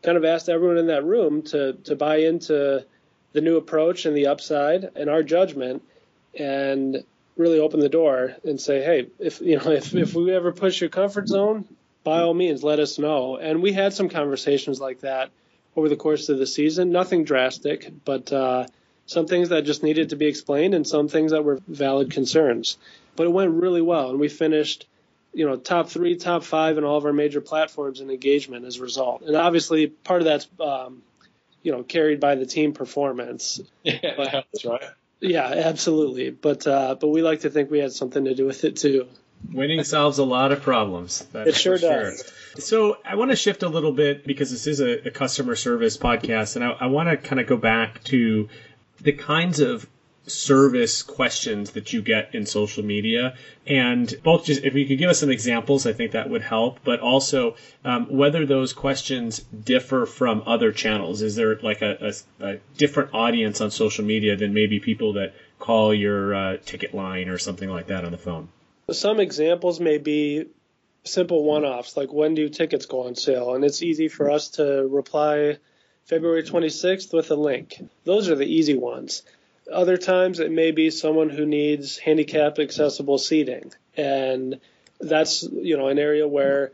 kind 0.03 0.17
of 0.17 0.25
asked 0.25 0.49
everyone 0.49 0.77
in 0.77 0.87
that 0.87 1.05
room 1.05 1.43
to, 1.43 1.73
to 1.85 1.95
buy 1.95 2.17
into 2.17 2.85
the 3.31 3.41
new 3.41 3.57
approach 3.57 4.05
and 4.05 4.15
the 4.15 4.27
upside 4.27 4.89
and 4.95 5.09
our 5.09 5.23
judgment. 5.23 5.81
And 6.37 7.03
really 7.39 7.59
open 7.59 7.79
the 7.79 7.89
door 7.89 8.35
and 8.43 8.59
say, 8.59 8.83
hey, 8.83 9.07
if 9.17 9.39
you 9.41 9.57
know 9.57 9.71
if, 9.71 9.95
if 9.95 10.13
we 10.13 10.35
ever 10.35 10.51
push 10.51 10.81
your 10.81 10.89
comfort 10.89 11.27
zone, 11.27 11.65
by 12.03 12.19
all 12.19 12.33
means, 12.33 12.63
let 12.63 12.79
us 12.79 12.99
know. 12.99 13.37
And 13.37 13.63
we 13.63 13.71
had 13.71 13.93
some 13.93 14.09
conversations 14.09 14.79
like 14.79 15.01
that 15.01 15.31
over 15.75 15.89
the 15.89 15.95
course 15.95 16.29
of 16.29 16.37
the 16.37 16.45
season. 16.45 16.91
Nothing 16.91 17.23
drastic, 17.23 17.91
but 18.03 18.31
uh, 18.31 18.67
some 19.05 19.25
things 19.25 19.49
that 19.49 19.63
just 19.63 19.83
needed 19.83 20.09
to 20.09 20.17
be 20.17 20.27
explained 20.27 20.75
and 20.75 20.85
some 20.85 21.07
things 21.07 21.31
that 21.31 21.43
were 21.43 21.59
valid 21.67 22.11
concerns. 22.11 22.77
But 23.15 23.25
it 23.25 23.31
went 23.31 23.51
really 23.51 23.81
well, 23.81 24.09
and 24.09 24.19
we 24.19 24.27
finished, 24.27 24.87
you 25.33 25.45
know, 25.45 25.55
top 25.55 25.89
three, 25.89 26.15
top 26.17 26.43
five 26.43 26.77
in 26.77 26.83
all 26.83 26.97
of 26.97 27.05
our 27.05 27.13
major 27.13 27.41
platforms 27.41 28.01
in 28.01 28.09
engagement 28.09 28.65
as 28.65 28.77
a 28.77 28.81
result. 28.81 29.21
And 29.21 29.35
obviously, 29.35 29.87
part 29.87 30.21
of 30.21 30.25
that's, 30.25 30.47
um, 30.59 31.03
you 31.63 31.71
know, 31.71 31.83
carried 31.83 32.19
by 32.19 32.35
the 32.35 32.45
team 32.45 32.73
performance. 32.73 33.61
Yeah, 33.83 34.13
but, 34.17 34.31
that's 34.31 34.65
right. 34.65 34.83
Yeah, 35.21 35.45
absolutely. 35.45 36.29
But 36.29 36.65
uh, 36.65 36.95
but 36.99 37.09
we 37.09 37.21
like 37.21 37.41
to 37.41 37.49
think 37.49 37.69
we 37.69 37.79
had 37.79 37.91
something 37.91 38.25
to 38.25 38.35
do 38.35 38.45
with 38.45 38.63
it 38.63 38.77
too. 38.77 39.07
Winning 39.53 39.83
solves 39.83 40.17
a 40.17 40.23
lot 40.23 40.51
of 40.51 40.61
problems. 40.61 41.25
It 41.33 41.55
sure 41.55 41.77
does. 41.77 42.17
Sure. 42.17 42.61
So 42.61 42.97
I 43.05 43.15
want 43.15 43.31
to 43.31 43.37
shift 43.37 43.63
a 43.63 43.69
little 43.69 43.93
bit 43.93 44.25
because 44.25 44.51
this 44.51 44.67
is 44.67 44.81
a, 44.81 45.07
a 45.07 45.11
customer 45.11 45.55
service 45.55 45.97
podcast, 45.97 46.55
and 46.55 46.65
I, 46.65 46.71
I 46.71 46.85
want 46.87 47.09
to 47.09 47.17
kind 47.17 47.39
of 47.39 47.47
go 47.47 47.55
back 47.55 48.03
to 48.05 48.49
the 49.01 49.13
kinds 49.13 49.59
of 49.59 49.87
service 50.29 51.03
questions 51.03 51.71
that 51.71 51.93
you 51.93 52.01
get 52.01 52.33
in 52.33 52.45
social 52.45 52.83
media. 52.83 53.35
And 53.67 54.13
both 54.23 54.45
just 54.45 54.63
if 54.63 54.75
you 54.75 54.85
could 54.85 54.97
give 54.97 55.09
us 55.09 55.19
some 55.19 55.29
examples 55.29 55.85
i 55.85 55.93
think 55.93 56.11
that 56.11 56.29
would 56.29 56.41
help. 56.41 56.79
But 56.83 56.99
also 56.99 57.55
um, 57.83 58.07
whether 58.09 58.45
those 58.45 58.73
questions 58.73 59.39
differ 59.39 60.05
from 60.05 60.43
other 60.45 60.71
channels. 60.71 61.21
Is 61.21 61.35
there 61.35 61.57
like 61.59 61.81
a, 61.81 62.13
a, 62.39 62.45
a, 62.45 62.57
different 62.77 63.13
audience 63.13 63.61
on 63.61 63.71
social 63.71 64.05
media 64.05 64.35
than 64.35 64.53
maybe 64.53 64.79
people 64.79 65.13
that 65.13 65.33
call 65.59 65.93
your 65.93 66.33
uh, 66.33 66.57
ticket 66.65 66.93
line 66.93 67.29
or 67.29 67.37
something 67.37 67.69
like 67.69 67.87
that 67.87 68.05
on 68.05 68.11
the 68.11 68.17
phone? 68.17 68.49
Some 68.91 69.19
examples 69.19 69.79
may 69.79 69.97
be 69.97 70.45
simple 71.03 71.43
one-offs 71.43 71.95
like 71.95 72.11
when 72.11 72.35
do 72.35 72.49
tickets 72.49 72.85
go 72.85 73.07
on 73.07 73.15
sale? 73.15 73.55
And 73.55 73.63
it's 73.63 73.81
easy 73.81 74.07
for 74.07 74.29
us 74.29 74.49
to 74.51 74.87
reply 74.87 75.57
february 76.05 76.43
26th 76.43 77.13
with 77.13 77.31
a 77.31 77.35
link. 77.35 77.75
Those 78.03 78.29
are 78.29 78.35
the 78.35 78.45
easy 78.45 78.75
ones 78.75 79.23
other 79.71 79.97
times 79.97 80.39
it 80.39 80.51
may 80.51 80.71
be 80.71 80.89
someone 80.89 81.29
who 81.29 81.45
needs 81.45 81.97
handicapped 81.97 82.59
accessible 82.59 83.17
seating. 83.17 83.71
And 83.95 84.59
that's, 84.99 85.43
you 85.43 85.77
know, 85.77 85.87
an 85.87 85.99
area 85.99 86.27
where 86.27 86.71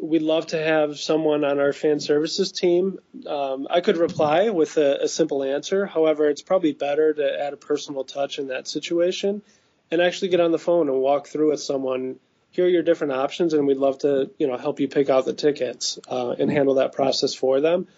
we'd 0.00 0.22
love 0.22 0.46
to 0.48 0.62
have 0.62 0.98
someone 0.98 1.44
on 1.44 1.58
our 1.58 1.72
fan 1.72 1.98
services 2.00 2.52
team. 2.52 2.98
Um, 3.26 3.66
I 3.68 3.80
could 3.80 3.96
reply 3.96 4.50
with 4.50 4.76
a, 4.76 5.04
a 5.04 5.08
simple 5.08 5.42
answer. 5.42 5.86
However, 5.86 6.28
it's 6.28 6.42
probably 6.42 6.72
better 6.72 7.12
to 7.12 7.40
add 7.40 7.52
a 7.52 7.56
personal 7.56 8.04
touch 8.04 8.38
in 8.38 8.48
that 8.48 8.68
situation 8.68 9.42
and 9.90 10.00
actually 10.00 10.28
get 10.28 10.40
on 10.40 10.52
the 10.52 10.58
phone 10.58 10.88
and 10.88 10.98
walk 10.98 11.26
through 11.26 11.50
with 11.50 11.60
someone. 11.60 12.20
Here 12.50 12.64
are 12.64 12.68
your 12.68 12.82
different 12.82 13.12
options, 13.12 13.54
and 13.54 13.66
we'd 13.66 13.76
love 13.76 13.98
to, 13.98 14.30
you 14.38 14.46
know, 14.46 14.56
help 14.56 14.80
you 14.80 14.88
pick 14.88 15.10
out 15.10 15.24
the 15.24 15.34
tickets 15.34 15.98
uh, 16.08 16.30
and 16.38 16.50
handle 16.50 16.74
that 16.74 16.92
process 16.92 17.34
for 17.34 17.60
them. 17.60 17.88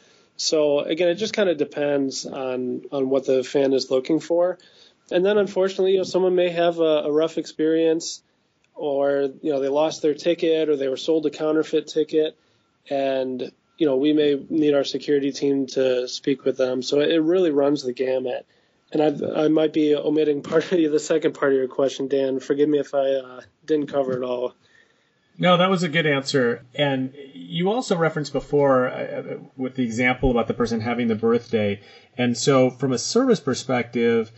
So 0.41 0.81
again, 0.81 1.09
it 1.09 1.17
just 1.17 1.35
kind 1.35 1.51
of 1.51 1.59
depends 1.59 2.25
on 2.25 2.83
on 2.91 3.11
what 3.11 3.27
the 3.27 3.45
fan 3.45 3.75
is 3.75 3.91
looking 3.91 4.21
for. 4.21 4.59
And 5.11 5.25
then 5.25 5.37
unfortunately, 5.37 5.93
you 5.93 5.99
know, 5.99 6.05
someone 6.05 6.35
may 6.35 6.49
have 6.49 6.79
a, 6.79 7.03
a 7.05 7.13
rough 7.13 7.37
experience 7.37 8.23
or 8.75 9.29
you 9.43 9.53
know 9.53 9.61
they 9.61 9.69
lost 9.69 10.01
their 10.01 10.15
ticket 10.15 10.71
or 10.71 10.77
they 10.77 10.89
were 10.89 10.97
sold 10.97 11.27
a 11.27 11.31
counterfeit 11.31 11.89
ticket. 11.89 12.39
And 12.89 13.53
you 13.77 13.85
know 13.85 13.97
we 13.97 14.15
may 14.15 14.43
need 14.49 14.73
our 14.73 14.85
security 14.85 15.31
team 15.31 15.67
to 15.77 16.09
speak 16.09 16.47
with 16.47 16.57
them. 16.57 16.81
So 16.81 17.01
it 17.01 17.23
really 17.23 17.51
runs 17.51 17.83
the 17.83 17.93
gamut. 17.93 18.47
And 18.93 19.03
i 19.03 19.45
i 19.45 19.49
might 19.49 19.75
be 19.75 19.95
omitting 19.95 20.43
part 20.43 20.73
of 20.73 20.93
the 20.93 20.99
second 20.99 21.35
part 21.35 21.53
of 21.53 21.59
your 21.59 21.69
question 21.69 22.09
dan. 22.09 22.41
Forgive 22.41 22.69
me 22.69 22.79
if 22.79 22.95
i 22.95 23.11
uh, 23.11 23.41
didn't 23.67 23.89
cover 23.89 24.17
it 24.17 24.25
all 24.25 24.55
no, 25.41 25.57
that 25.57 25.71
was 25.71 25.83
a 25.83 25.89
good 25.89 26.07
answer. 26.07 26.67
And 26.75 27.15
you 27.33 27.71
also 27.71 27.97
referenced 27.97 28.35
before 28.35 28.89
uh, 28.89 29.39
with 29.57 29.75
the 29.75 29.83
example 29.83 30.31
about 30.31 30.49
the 30.49 30.55
person 30.55 30.81
having 30.81 31.09
the 31.09 31.15
birthday. 31.15 31.81
And 32.19 32.37
so, 32.37 32.69
from 32.69 32.93
a 32.93 32.99
service 32.99 33.41
perspective, 33.41 34.31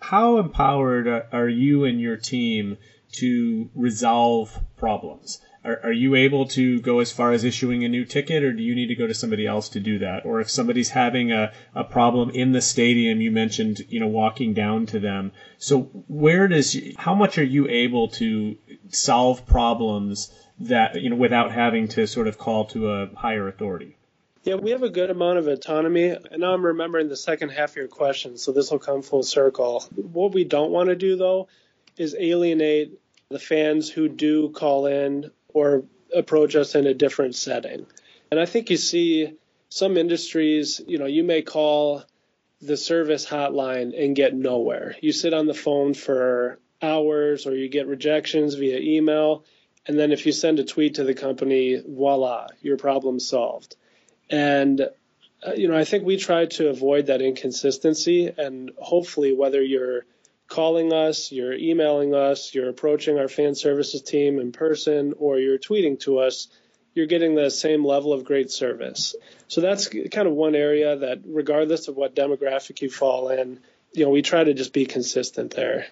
how 0.00 0.36
empowered 0.38 1.08
are 1.32 1.48
you 1.48 1.84
and 1.84 1.98
your 1.98 2.18
team 2.18 2.76
to 3.12 3.70
resolve 3.74 4.60
problems? 4.76 5.40
Are, 5.64 5.80
are, 5.82 5.92
you 5.92 6.14
able 6.14 6.46
to 6.48 6.80
go 6.80 7.00
as 7.00 7.12
far 7.12 7.32
as 7.32 7.44
issuing 7.44 7.84
a 7.84 7.88
new 7.88 8.06
ticket, 8.06 8.42
or 8.42 8.52
do 8.52 8.62
you 8.62 8.74
need 8.74 8.86
to 8.86 8.94
go 8.94 9.06
to 9.06 9.12
somebody 9.12 9.46
else 9.46 9.68
to 9.70 9.80
do 9.80 9.98
that? 9.98 10.24
Or 10.24 10.40
if 10.40 10.48
somebody's 10.48 10.90
having 10.90 11.32
a, 11.32 11.52
a 11.74 11.84
problem 11.84 12.30
in 12.30 12.52
the 12.52 12.62
stadium, 12.62 13.20
you 13.20 13.30
mentioned, 13.30 13.80
you 13.88 14.00
know, 14.00 14.06
walking 14.06 14.54
down 14.54 14.86
to 14.86 14.98
them. 14.98 15.32
So 15.58 15.82
where 16.08 16.48
does, 16.48 16.76
how 16.96 17.14
much 17.14 17.36
are 17.36 17.44
you 17.44 17.68
able 17.68 18.08
to 18.08 18.56
solve 18.90 19.46
problems 19.46 20.32
that, 20.60 21.00
you 21.00 21.10
know, 21.10 21.16
without 21.16 21.52
having 21.52 21.88
to 21.88 22.06
sort 22.06 22.28
of 22.28 22.38
call 22.38 22.66
to 22.66 22.90
a 22.90 23.10
higher 23.14 23.48
authority? 23.48 23.96
Yeah, 24.42 24.54
we 24.54 24.70
have 24.70 24.82
a 24.82 24.90
good 24.90 25.10
amount 25.10 25.38
of 25.38 25.46
autonomy. 25.48 26.08
And 26.08 26.38
now 26.38 26.54
I'm 26.54 26.64
remembering 26.64 27.08
the 27.08 27.16
second 27.16 27.50
half 27.50 27.70
of 27.70 27.76
your 27.76 27.88
question, 27.88 28.38
so 28.38 28.52
this 28.52 28.70
will 28.70 28.78
come 28.78 29.02
full 29.02 29.22
circle. 29.22 29.84
What 29.94 30.32
we 30.32 30.44
don't 30.44 30.70
want 30.70 30.88
to 30.88 30.96
do, 30.96 31.16
though, 31.16 31.48
is 31.96 32.16
alienate 32.18 32.98
the 33.28 33.38
fans 33.38 33.90
who 33.90 34.08
do 34.08 34.50
call 34.50 34.86
in 34.86 35.30
or 35.48 35.84
approach 36.14 36.56
us 36.56 36.74
in 36.74 36.86
a 36.86 36.94
different 36.94 37.34
setting. 37.34 37.86
And 38.30 38.40
I 38.40 38.46
think 38.46 38.70
you 38.70 38.76
see 38.76 39.34
some 39.68 39.96
industries, 39.96 40.80
you 40.86 40.98
know, 40.98 41.06
you 41.06 41.22
may 41.22 41.42
call 41.42 42.04
the 42.60 42.76
service 42.76 43.26
hotline 43.26 43.92
and 43.98 44.16
get 44.16 44.34
nowhere. 44.34 44.96
You 45.00 45.12
sit 45.12 45.32
on 45.32 45.46
the 45.46 45.54
phone 45.54 45.94
for 45.94 46.58
hours 46.82 47.46
or 47.46 47.54
you 47.54 47.68
get 47.68 47.86
rejections 47.86 48.54
via 48.54 48.78
email. 48.78 49.44
And 49.86 49.98
then 49.98 50.12
if 50.12 50.26
you 50.26 50.32
send 50.32 50.58
a 50.58 50.64
tweet 50.64 50.94
to 50.94 51.04
the 51.04 51.14
company, 51.14 51.82
voila, 51.86 52.48
your 52.60 52.76
problem 52.76 53.18
solved. 53.18 53.76
And, 54.28 54.80
uh, 54.80 55.52
you 55.56 55.68
know, 55.68 55.76
I 55.76 55.84
think 55.84 56.04
we 56.04 56.16
try 56.16 56.46
to 56.46 56.68
avoid 56.68 57.06
that 57.06 57.22
inconsistency. 57.22 58.32
And 58.36 58.70
hopefully, 58.78 59.34
whether 59.34 59.62
you're 59.62 60.04
calling 60.46 60.92
us, 60.92 61.32
you're 61.32 61.54
emailing 61.54 62.14
us, 62.14 62.54
you're 62.54 62.68
approaching 62.68 63.18
our 63.18 63.28
fan 63.28 63.54
services 63.54 64.02
team 64.02 64.38
in 64.38 64.52
person, 64.52 65.14
or 65.16 65.38
you're 65.38 65.58
tweeting 65.58 65.98
to 66.00 66.18
us, 66.18 66.48
you're 66.92 67.06
getting 67.06 67.34
the 67.34 67.50
same 67.50 67.84
level 67.84 68.12
of 68.12 68.24
great 68.24 68.50
service. 68.50 69.14
So 69.48 69.60
that's 69.60 69.88
kind 69.88 70.26
of 70.26 70.34
one 70.34 70.56
area 70.56 70.96
that, 70.96 71.20
regardless 71.24 71.88
of 71.88 71.96
what 71.96 72.16
demographic 72.16 72.82
you 72.82 72.90
fall 72.90 73.28
in, 73.28 73.60
you 73.92 74.04
know, 74.04 74.10
we 74.10 74.22
try 74.22 74.42
to 74.42 74.54
just 74.54 74.72
be 74.72 74.86
consistent 74.86 75.52
there. 75.52 75.86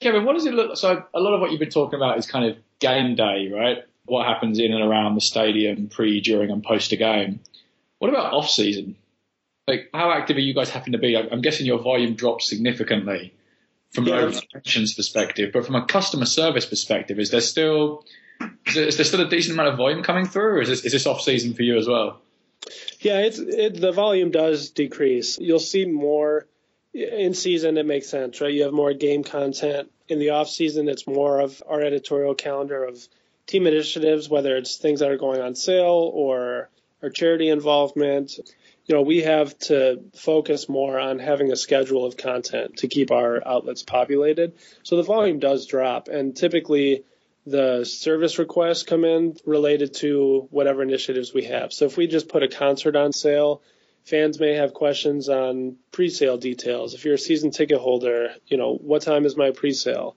Kevin, 0.00 0.24
what 0.24 0.34
does 0.34 0.46
it 0.46 0.54
look? 0.54 0.76
So 0.76 1.04
a 1.12 1.20
lot 1.20 1.34
of 1.34 1.40
what 1.40 1.50
you've 1.50 1.60
been 1.60 1.70
talking 1.70 1.98
about 1.98 2.18
is 2.18 2.26
kind 2.26 2.50
of 2.50 2.56
game 2.78 3.14
day, 3.14 3.50
right? 3.52 3.84
What 4.06 4.26
happens 4.26 4.58
in 4.58 4.72
and 4.72 4.82
around 4.82 5.14
the 5.14 5.20
stadium, 5.20 5.88
pre, 5.88 6.20
during, 6.20 6.50
and 6.50 6.64
post 6.64 6.92
a 6.92 6.96
game. 6.96 7.40
What 7.98 8.08
about 8.08 8.32
off 8.32 8.48
season? 8.48 8.96
like 9.70 9.88
how 9.94 10.10
active 10.10 10.36
are 10.36 10.40
you 10.40 10.52
guys 10.52 10.68
having 10.68 10.92
to 10.92 10.98
be? 10.98 11.16
I'm 11.16 11.40
guessing 11.40 11.64
your 11.64 11.78
volume 11.78 12.14
dropped 12.14 12.42
significantly 12.42 13.32
from 13.92 14.06
yeah. 14.06 14.26
an 14.26 14.34
operations 14.36 14.94
perspective, 14.94 15.50
but 15.52 15.64
from 15.64 15.76
a 15.76 15.86
customer 15.86 16.26
service 16.26 16.66
perspective, 16.66 17.18
is 17.18 17.30
there 17.30 17.40
still 17.40 18.04
is 18.66 18.74
there, 18.74 18.84
is 18.84 18.96
there 18.96 19.04
still 19.04 19.20
a 19.20 19.28
decent 19.28 19.54
amount 19.54 19.70
of 19.70 19.76
volume 19.76 20.02
coming 20.02 20.26
through, 20.26 20.56
or 20.56 20.60
is 20.60 20.68
this, 20.68 20.84
is 20.84 20.92
this 20.92 21.06
off 21.06 21.20
season 21.20 21.54
for 21.54 21.62
you 21.62 21.76
as 21.76 21.86
well? 21.86 22.20
Yeah, 23.00 23.20
it's 23.20 23.38
it, 23.38 23.80
the 23.80 23.92
volume 23.92 24.30
does 24.30 24.70
decrease. 24.70 25.38
You'll 25.38 25.58
see 25.60 25.86
more 25.86 26.46
in 26.92 27.34
season. 27.34 27.78
It 27.78 27.86
makes 27.86 28.08
sense, 28.08 28.40
right? 28.40 28.52
You 28.52 28.64
have 28.64 28.72
more 28.72 28.92
game 28.92 29.24
content. 29.24 29.90
In 30.08 30.18
the 30.18 30.30
off 30.30 30.48
season, 30.48 30.88
it's 30.88 31.06
more 31.06 31.40
of 31.40 31.62
our 31.68 31.80
editorial 31.80 32.34
calendar 32.34 32.84
of 32.84 33.06
team 33.46 33.66
initiatives, 33.66 34.28
whether 34.28 34.56
it's 34.56 34.76
things 34.76 35.00
that 35.00 35.10
are 35.10 35.16
going 35.16 35.40
on 35.40 35.54
sale 35.54 36.10
or 36.12 36.68
our 37.02 37.10
charity 37.10 37.48
involvement 37.48 38.32
you 38.90 38.96
know, 38.96 39.02
we 39.02 39.22
have 39.22 39.56
to 39.60 40.02
focus 40.16 40.68
more 40.68 40.98
on 40.98 41.20
having 41.20 41.52
a 41.52 41.56
schedule 41.56 42.04
of 42.04 42.16
content 42.16 42.78
to 42.78 42.88
keep 42.88 43.12
our 43.12 43.40
outlets 43.46 43.84
populated. 43.84 44.54
So 44.82 44.96
the 44.96 45.04
volume 45.04 45.38
does 45.38 45.66
drop, 45.66 46.08
and 46.08 46.36
typically 46.36 47.04
the 47.46 47.84
service 47.84 48.40
requests 48.40 48.82
come 48.82 49.04
in 49.04 49.36
related 49.46 49.94
to 49.98 50.48
whatever 50.50 50.82
initiatives 50.82 51.32
we 51.32 51.44
have. 51.44 51.72
So 51.72 51.84
if 51.84 51.96
we 51.96 52.08
just 52.08 52.28
put 52.28 52.42
a 52.42 52.48
concert 52.48 52.96
on 52.96 53.12
sale, 53.12 53.62
fans 54.04 54.40
may 54.40 54.54
have 54.54 54.74
questions 54.74 55.28
on 55.28 55.76
pre-sale 55.92 56.38
details. 56.38 56.94
If 56.94 57.04
you're 57.04 57.14
a 57.14 57.18
season 57.18 57.50
ticket 57.50 57.78
holder, 57.78 58.34
you 58.46 58.56
know, 58.56 58.74
what 58.74 59.02
time 59.02 59.24
is 59.24 59.36
my 59.36 59.50
pre-sale? 59.50 60.16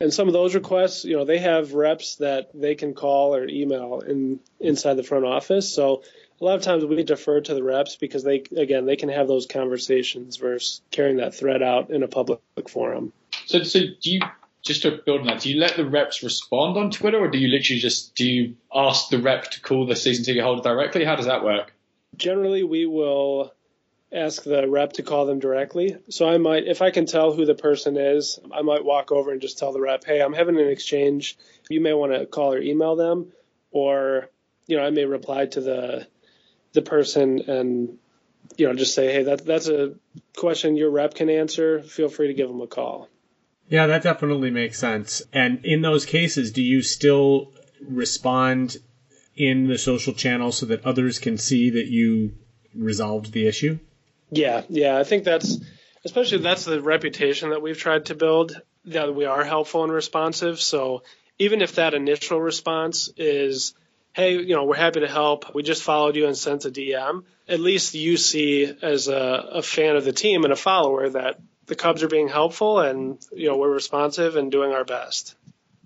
And 0.00 0.12
some 0.12 0.26
of 0.26 0.32
those 0.32 0.54
requests, 0.54 1.04
you 1.04 1.16
know, 1.16 1.24
they 1.24 1.38
have 1.38 1.74
reps 1.74 2.16
that 2.16 2.50
they 2.54 2.74
can 2.74 2.92
call 2.92 3.36
or 3.36 3.46
email 3.48 4.00
in 4.00 4.40
inside 4.58 4.94
the 4.94 5.04
front 5.04 5.24
office. 5.24 5.72
So 5.72 6.02
a 6.40 6.44
lot 6.44 6.56
of 6.56 6.62
times 6.62 6.84
we 6.84 7.04
defer 7.04 7.40
to 7.40 7.54
the 7.54 7.62
reps 7.62 7.94
because 7.94 8.24
they 8.24 8.42
again 8.56 8.84
they 8.84 8.96
can 8.96 9.10
have 9.10 9.28
those 9.28 9.46
conversations 9.46 10.38
versus 10.38 10.82
carrying 10.90 11.18
that 11.18 11.36
thread 11.36 11.62
out 11.62 11.90
in 11.90 12.02
a 12.02 12.08
public 12.08 12.40
forum. 12.68 13.12
So, 13.46 13.62
so 13.62 13.78
do 13.78 14.10
you 14.10 14.20
just 14.62 14.82
to 14.82 15.00
build 15.04 15.20
on 15.20 15.26
that? 15.28 15.40
Do 15.42 15.50
you 15.50 15.60
let 15.60 15.76
the 15.76 15.84
reps 15.84 16.22
respond 16.22 16.76
on 16.76 16.90
Twitter, 16.90 17.18
or 17.18 17.28
do 17.28 17.38
you 17.38 17.48
literally 17.48 17.80
just 17.80 18.16
do 18.16 18.26
you 18.26 18.56
ask 18.74 19.08
the 19.08 19.18
rep 19.18 19.50
to 19.52 19.60
call 19.60 19.86
the 19.86 19.94
season 19.94 20.24
ticket 20.24 20.42
holder 20.42 20.62
directly? 20.62 21.04
How 21.04 21.14
does 21.14 21.26
that 21.26 21.44
work? 21.44 21.72
Generally, 22.16 22.64
we 22.64 22.86
will 22.86 23.52
ask 24.12 24.42
the 24.42 24.68
rep 24.68 24.92
to 24.94 25.02
call 25.02 25.26
them 25.26 25.38
directly. 25.38 25.96
So 26.10 26.28
I 26.28 26.36
might, 26.38 26.66
if 26.66 26.82
I 26.82 26.90
can 26.90 27.06
tell 27.06 27.32
who 27.32 27.46
the 27.46 27.54
person 27.54 27.96
is, 27.96 28.38
I 28.52 28.62
might 28.62 28.84
walk 28.84 29.10
over 29.10 29.32
and 29.32 29.40
just 29.40 29.58
tell 29.58 29.72
the 29.72 29.80
rep, 29.80 30.04
"Hey, 30.04 30.20
I'm 30.20 30.34
having 30.34 30.58
an 30.58 30.68
exchange. 30.68 31.38
You 31.70 31.80
may 31.80 31.94
want 31.94 32.12
to 32.12 32.26
call 32.26 32.52
or 32.52 32.60
email 32.60 32.96
them, 32.96 33.32
or 33.70 34.28
you 34.66 34.76
know, 34.76 34.84
I 34.84 34.90
may 34.90 35.04
reply 35.04 35.46
to 35.46 35.60
the 35.60 36.06
the 36.72 36.82
person 36.82 37.40
and 37.50 37.98
you 38.56 38.66
know 38.66 38.74
just 38.74 38.94
say, 38.94 39.12
hey, 39.12 39.22
that 39.24 39.44
that's 39.44 39.68
a 39.68 39.94
question 40.36 40.76
your 40.76 40.90
rep 40.90 41.14
can 41.14 41.30
answer. 41.30 41.82
Feel 41.82 42.08
free 42.08 42.28
to 42.28 42.34
give 42.34 42.48
them 42.48 42.60
a 42.60 42.66
call. 42.66 43.08
Yeah, 43.68 43.86
that 43.86 44.02
definitely 44.02 44.50
makes 44.50 44.78
sense. 44.78 45.22
And 45.32 45.64
in 45.64 45.80
those 45.80 46.04
cases, 46.04 46.52
do 46.52 46.62
you 46.62 46.82
still 46.82 47.52
respond 47.80 48.76
in 49.36 49.68
the 49.68 49.78
social 49.78 50.12
channel 50.12 50.52
so 50.52 50.66
that 50.66 50.84
others 50.84 51.18
can 51.18 51.38
see 51.38 51.70
that 51.70 51.86
you 51.86 52.34
resolved 52.74 53.32
the 53.32 53.46
issue? 53.46 53.78
Yeah, 54.30 54.62
yeah, 54.68 54.98
I 54.98 55.04
think 55.04 55.24
that's 55.24 55.58
especially 56.04 56.38
that's 56.38 56.64
the 56.64 56.80
reputation 56.80 57.50
that 57.50 57.62
we've 57.62 57.78
tried 57.78 58.06
to 58.06 58.14
build 58.14 58.60
that 58.86 59.14
we 59.14 59.24
are 59.24 59.44
helpful 59.44 59.84
and 59.84 59.92
responsive. 59.92 60.60
So 60.60 61.02
even 61.38 61.62
if 61.62 61.76
that 61.76 61.94
initial 61.94 62.40
response 62.40 63.10
is 63.16 63.74
hey, 64.14 64.34
you 64.34 64.54
know, 64.54 64.64
we're 64.64 64.76
happy 64.76 65.00
to 65.00 65.08
help. 65.08 65.54
We 65.54 65.62
just 65.62 65.82
followed 65.82 66.16
you 66.16 66.26
and 66.26 66.36
sent 66.36 66.66
a 66.66 66.70
DM. 66.70 67.24
At 67.48 67.60
least 67.60 67.94
you 67.94 68.16
see 68.16 68.70
as 68.82 69.08
a, 69.08 69.48
a 69.52 69.62
fan 69.62 69.96
of 69.96 70.04
the 70.04 70.12
team 70.12 70.44
and 70.44 70.52
a 70.52 70.56
follower 70.56 71.08
that 71.10 71.40
the 71.66 71.74
Cubs 71.74 72.02
are 72.02 72.08
being 72.08 72.28
helpful 72.28 72.80
and, 72.80 73.18
you 73.32 73.48
know, 73.48 73.56
we're 73.56 73.72
responsive 73.72 74.36
and 74.36 74.52
doing 74.52 74.72
our 74.72 74.84
best. 74.84 75.34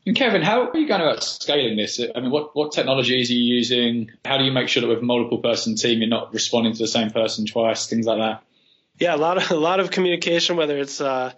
And 0.07 0.15
Kevin, 0.15 0.41
how 0.41 0.71
are 0.71 0.77
you 0.77 0.87
going 0.87 1.01
about 1.01 1.25
scaling 1.25 1.77
this? 1.77 2.01
I 2.01 2.21
mean, 2.21 2.31
what, 2.31 2.55
what 2.55 2.71
technologies 2.73 3.29
are 3.29 3.35
you 3.35 3.57
using? 3.57 4.13
How 4.25 4.39
do 4.39 4.45
you 4.45 4.53
make 4.53 4.69
sure 4.69 4.83
that 4.83 4.89
with 4.89 5.03
multiple 5.03 5.39
person 5.39 5.75
team, 5.75 5.99
you're 5.99 6.09
not 6.09 6.33
responding 6.33 6.73
to 6.75 6.79
the 6.79 6.87
same 6.87 7.11
person 7.11 7.45
twice, 7.47 7.89
things 7.89 8.07
like 8.07 8.19
that? 8.19 8.43
Yeah, 8.99 9.15
a 9.15 9.19
lot 9.19 9.37
of 9.37 9.51
a 9.51 9.57
lot 9.57 9.81
of 9.81 9.91
communication, 9.91 10.57
whether 10.57 10.79
it's 10.79 11.01
uh, 11.01 11.33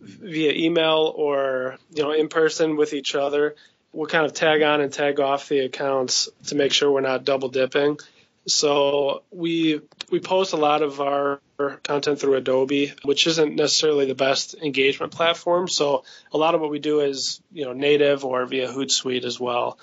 via 0.00 0.52
email 0.52 1.12
or 1.14 1.78
you 1.92 2.02
know 2.02 2.12
in 2.12 2.28
person 2.28 2.76
with 2.76 2.92
each 2.92 3.14
other 3.14 3.54
we'll 3.94 4.08
kind 4.08 4.26
of 4.26 4.34
tag 4.34 4.60
on 4.62 4.80
and 4.80 4.92
tag 4.92 5.20
off 5.20 5.48
the 5.48 5.60
accounts 5.60 6.28
to 6.46 6.56
make 6.56 6.72
sure 6.72 6.90
we're 6.90 7.00
not 7.00 7.24
double 7.24 7.48
dipping. 7.48 7.98
So 8.46 9.22
we 9.30 9.80
we 10.10 10.20
post 10.20 10.52
a 10.52 10.56
lot 10.56 10.82
of 10.82 11.00
our 11.00 11.40
content 11.82 12.20
through 12.20 12.34
Adobe, 12.34 12.92
which 13.02 13.26
isn't 13.26 13.54
necessarily 13.54 14.06
the 14.06 14.14
best 14.14 14.54
engagement 14.54 15.12
platform. 15.12 15.68
So 15.68 16.04
a 16.32 16.38
lot 16.38 16.54
of 16.54 16.60
what 16.60 16.70
we 16.70 16.78
do 16.78 17.00
is 17.00 17.40
you 17.52 17.64
know 17.64 17.72
native 17.72 18.24
or 18.24 18.44
via 18.46 18.68
Hootsuite 18.68 19.24
as 19.24 19.40
well. 19.40 19.78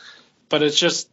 But 0.50 0.62
it's 0.64 0.78
just 0.78 1.10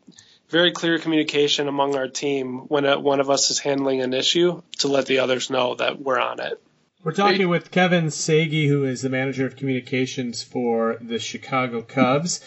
very 0.49 0.73
clear 0.73 0.99
communication 0.99 1.69
among 1.69 1.95
our 1.97 2.09
team 2.09 2.61
when 2.69 2.85
one 3.03 3.21
of 3.21 3.31
us 3.31 3.51
is 3.51 3.59
handling 3.59 4.03
an 4.03 4.15
issue 4.15 4.63
to 4.79 4.89
let 4.89 5.07
the 5.07 5.21
others 5.21 5.51
know 5.51 5.75
that 5.75 6.01
we're 6.01 6.19
on 6.19 6.41
it. 6.41 6.61
We're 7.05 7.13
talking 7.13 7.49
with 7.49 7.71
Kevin 7.71 8.07
Saghy, 8.07 8.67
who 8.67 8.85
is 8.85 9.03
the 9.03 9.09
manager 9.09 9.47
of 9.47 9.57
communications 9.57 10.43
for 10.43 10.99
the 11.01 11.19
Chicago 11.19 11.81
Cubs. 11.81 12.41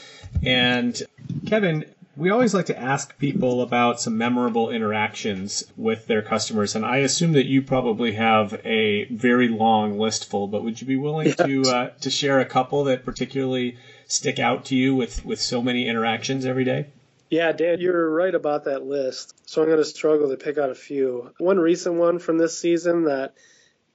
And 0.43 1.01
Kevin, 1.47 1.85
we 2.17 2.29
always 2.29 2.53
like 2.53 2.65
to 2.65 2.77
ask 2.77 3.17
people 3.17 3.61
about 3.61 3.99
some 3.99 4.17
memorable 4.17 4.69
interactions 4.69 5.63
with 5.77 6.07
their 6.07 6.21
customers, 6.21 6.75
and 6.75 6.85
I 6.85 6.97
assume 6.97 7.33
that 7.33 7.45
you 7.45 7.61
probably 7.61 8.13
have 8.13 8.59
a 8.65 9.05
very 9.05 9.47
long 9.47 9.97
list 9.97 10.29
full. 10.29 10.47
But 10.47 10.63
would 10.63 10.81
you 10.81 10.87
be 10.87 10.97
willing 10.97 11.33
to 11.33 11.61
uh, 11.63 11.89
to 12.01 12.09
share 12.09 12.39
a 12.39 12.45
couple 12.45 12.83
that 12.85 13.05
particularly 13.05 13.77
stick 14.07 14.39
out 14.39 14.65
to 14.65 14.75
you 14.75 14.95
with 14.95 15.25
with 15.25 15.39
so 15.39 15.61
many 15.61 15.87
interactions 15.87 16.45
every 16.45 16.65
day? 16.65 16.87
Yeah, 17.29 17.53
Dan, 17.53 17.79
you're 17.79 18.09
right 18.09 18.35
about 18.35 18.65
that 18.65 18.83
list. 18.83 19.33
So 19.49 19.61
I'm 19.61 19.69
going 19.69 19.77
to 19.79 19.85
struggle 19.85 20.29
to 20.29 20.37
pick 20.37 20.57
out 20.57 20.69
a 20.69 20.75
few. 20.75 21.31
One 21.37 21.59
recent 21.59 21.95
one 21.95 22.19
from 22.19 22.37
this 22.37 22.59
season 22.59 23.05
that 23.05 23.35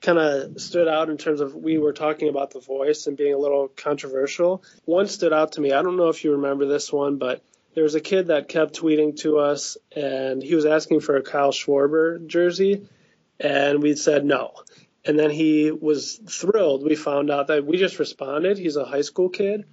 kind 0.00 0.18
of 0.18 0.58
stood 0.58 0.88
out 0.88 1.10
in 1.10 1.18
terms 1.18 1.42
of 1.42 1.54
we 1.54 1.76
were 1.76 1.92
talking 1.92 2.30
about 2.30 2.52
the 2.52 2.60
voice 2.60 3.06
and 3.06 3.16
being 3.16 3.34
a 3.34 3.38
little 3.38 3.68
controversial. 3.68 4.62
One 4.86 5.06
stood 5.06 5.34
out 5.34 5.52
to 5.52 5.60
me. 5.60 5.72
I 5.72 5.82
don't 5.82 5.98
know 5.98 6.08
if 6.08 6.24
you 6.24 6.32
remember 6.32 6.64
this 6.64 6.90
one, 6.90 7.18
but 7.18 7.42
there 7.76 7.84
was 7.84 7.94
a 7.94 8.00
kid 8.00 8.28
that 8.28 8.48
kept 8.48 8.80
tweeting 8.80 9.16
to 9.20 9.38
us 9.38 9.76
and 9.94 10.42
he 10.42 10.56
was 10.56 10.66
asking 10.66 10.98
for 10.98 11.16
a 11.16 11.22
Kyle 11.22 11.52
Schwarber 11.52 12.26
jersey 12.26 12.88
and 13.38 13.80
we 13.80 13.94
said 13.94 14.24
no. 14.24 14.54
And 15.04 15.16
then 15.16 15.30
he 15.30 15.70
was 15.70 16.18
thrilled. 16.28 16.82
We 16.82 16.96
found 16.96 17.30
out 17.30 17.46
that 17.46 17.64
we 17.64 17.76
just 17.76 18.00
responded. 18.00 18.58
He's 18.58 18.74
a 18.74 18.84
high 18.84 19.02
school 19.02 19.28
kid 19.28 19.66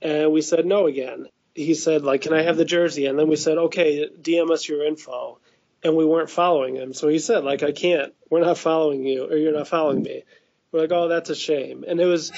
and 0.00 0.32
we 0.32 0.40
said 0.40 0.64
no 0.64 0.86
again 0.86 1.26
he 1.54 1.74
said 1.74 2.02
like, 2.02 2.22
"Can 2.22 2.32
I 2.32 2.42
have 2.42 2.56
the 2.56 2.64
jersey?" 2.64 3.06
And 3.06 3.18
then 3.18 3.28
we 3.28 3.36
said, 3.36 3.58
"Okay, 3.58 4.08
DM 4.08 4.50
us 4.50 4.68
your 4.68 4.84
info." 4.84 5.38
And 5.82 5.96
we 5.96 6.04
weren't 6.04 6.28
following 6.28 6.76
him, 6.76 6.92
so 6.92 7.08
he 7.08 7.18
said 7.18 7.42
like, 7.44 7.62
"I 7.62 7.72
can't. 7.72 8.12
We're 8.28 8.40
not 8.40 8.58
following 8.58 9.04
you, 9.06 9.24
or 9.24 9.36
you're 9.36 9.52
not 9.52 9.68
following 9.68 10.02
me." 10.02 10.24
We're 10.70 10.82
like, 10.82 10.92
"Oh, 10.92 11.08
that's 11.08 11.30
a 11.30 11.34
shame." 11.34 11.84
And 11.86 12.00
it 12.00 12.06
was, 12.06 12.32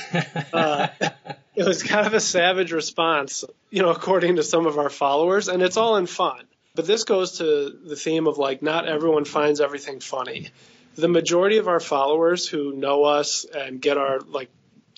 uh, 0.52 0.88
it 1.54 1.66
was 1.66 1.82
kind 1.82 2.06
of 2.06 2.14
a 2.14 2.20
savage 2.20 2.72
response, 2.72 3.44
you 3.70 3.82
know, 3.82 3.90
according 3.90 4.36
to 4.36 4.42
some 4.42 4.66
of 4.66 4.78
our 4.78 4.90
followers, 4.90 5.48
and 5.48 5.62
it's 5.62 5.76
all 5.76 5.96
in 5.96 6.06
fun. 6.06 6.44
But 6.74 6.86
this 6.86 7.04
goes 7.04 7.38
to 7.38 7.70
the 7.84 7.96
theme 7.96 8.26
of 8.26 8.38
like, 8.38 8.62
not 8.62 8.88
everyone 8.88 9.24
finds 9.24 9.60
everything 9.60 10.00
funny. 10.00 10.48
The 10.94 11.08
majority 11.08 11.58
of 11.58 11.68
our 11.68 11.80
followers 11.80 12.48
who 12.48 12.72
know 12.74 13.04
us 13.04 13.44
and 13.44 13.80
get 13.80 13.98
our 13.98 14.20
like 14.20 14.50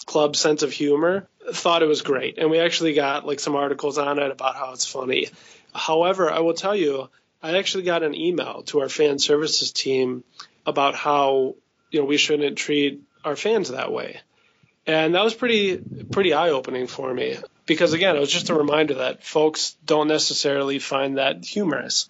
club 0.06 0.36
sense 0.36 0.62
of 0.62 0.72
humor 0.72 1.26
thought 1.52 1.82
it 1.82 1.86
was 1.86 2.02
great. 2.02 2.38
And 2.38 2.50
we 2.50 2.60
actually 2.60 2.94
got 2.94 3.26
like 3.26 3.40
some 3.40 3.56
articles 3.56 3.98
on 3.98 4.18
it 4.18 4.30
about 4.30 4.56
how 4.56 4.72
it's 4.72 4.86
funny. 4.86 5.28
However, 5.74 6.30
I 6.30 6.40
will 6.40 6.54
tell 6.54 6.76
you, 6.76 7.10
I 7.42 7.58
actually 7.58 7.84
got 7.84 8.02
an 8.02 8.14
email 8.14 8.62
to 8.66 8.80
our 8.80 8.88
fan 8.88 9.18
services 9.18 9.72
team 9.72 10.24
about 10.64 10.94
how, 10.94 11.56
you 11.90 12.00
know, 12.00 12.06
we 12.06 12.16
shouldn't 12.16 12.56
treat 12.56 13.02
our 13.24 13.36
fans 13.36 13.70
that 13.70 13.92
way. 13.92 14.20
And 14.86 15.14
that 15.14 15.24
was 15.24 15.34
pretty 15.34 15.78
pretty 16.12 16.34
eye 16.34 16.50
opening 16.50 16.86
for 16.86 17.12
me 17.12 17.38
because 17.66 17.92
again, 17.92 18.16
it 18.16 18.20
was 18.20 18.30
just 18.32 18.50
a 18.50 18.54
reminder 18.54 18.94
that 18.94 19.24
folks 19.24 19.76
don't 19.84 20.08
necessarily 20.08 20.78
find 20.78 21.18
that 21.18 21.44
humorous. 21.44 22.08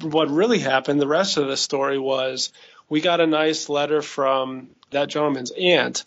What 0.00 0.28
really 0.28 0.58
happened, 0.58 1.00
the 1.00 1.06
rest 1.06 1.36
of 1.36 1.46
the 1.46 1.56
story 1.56 1.98
was 1.98 2.52
we 2.88 3.00
got 3.00 3.20
a 3.20 3.26
nice 3.26 3.68
letter 3.68 4.02
from 4.02 4.70
that 4.90 5.08
gentleman's 5.08 5.52
aunt 5.52 6.04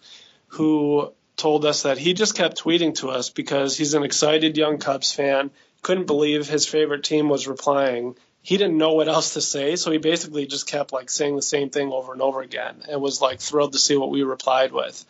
who 0.47 1.13
told 1.37 1.65
us 1.65 1.83
that 1.83 1.97
he 1.97 2.13
just 2.13 2.35
kept 2.35 2.61
tweeting 2.61 2.93
to 2.95 3.09
us 3.09 3.29
because 3.29 3.77
he's 3.77 3.93
an 3.93 4.03
excited 4.03 4.57
young 4.57 4.77
Cubs 4.77 5.13
fan, 5.13 5.51
couldn't 5.81 6.07
believe 6.07 6.47
his 6.47 6.67
favorite 6.67 7.03
team 7.03 7.29
was 7.29 7.47
replying. 7.47 8.15
He 8.43 8.57
didn't 8.57 8.77
know 8.77 8.93
what 8.93 9.07
else 9.07 9.33
to 9.35 9.41
say, 9.41 9.75
so 9.75 9.91
he 9.91 9.97
basically 9.97 10.45
just 10.45 10.67
kept 10.67 10.91
like 10.91 11.09
saying 11.09 11.35
the 11.35 11.41
same 11.41 11.69
thing 11.69 11.91
over 11.91 12.11
and 12.11 12.21
over 12.21 12.41
again 12.41 12.83
and 12.89 13.01
was 13.01 13.21
like 13.21 13.39
thrilled 13.39 13.73
to 13.73 13.79
see 13.79 13.95
what 13.95 14.09
we 14.09 14.23
replied 14.23 14.71
with. 14.71 15.05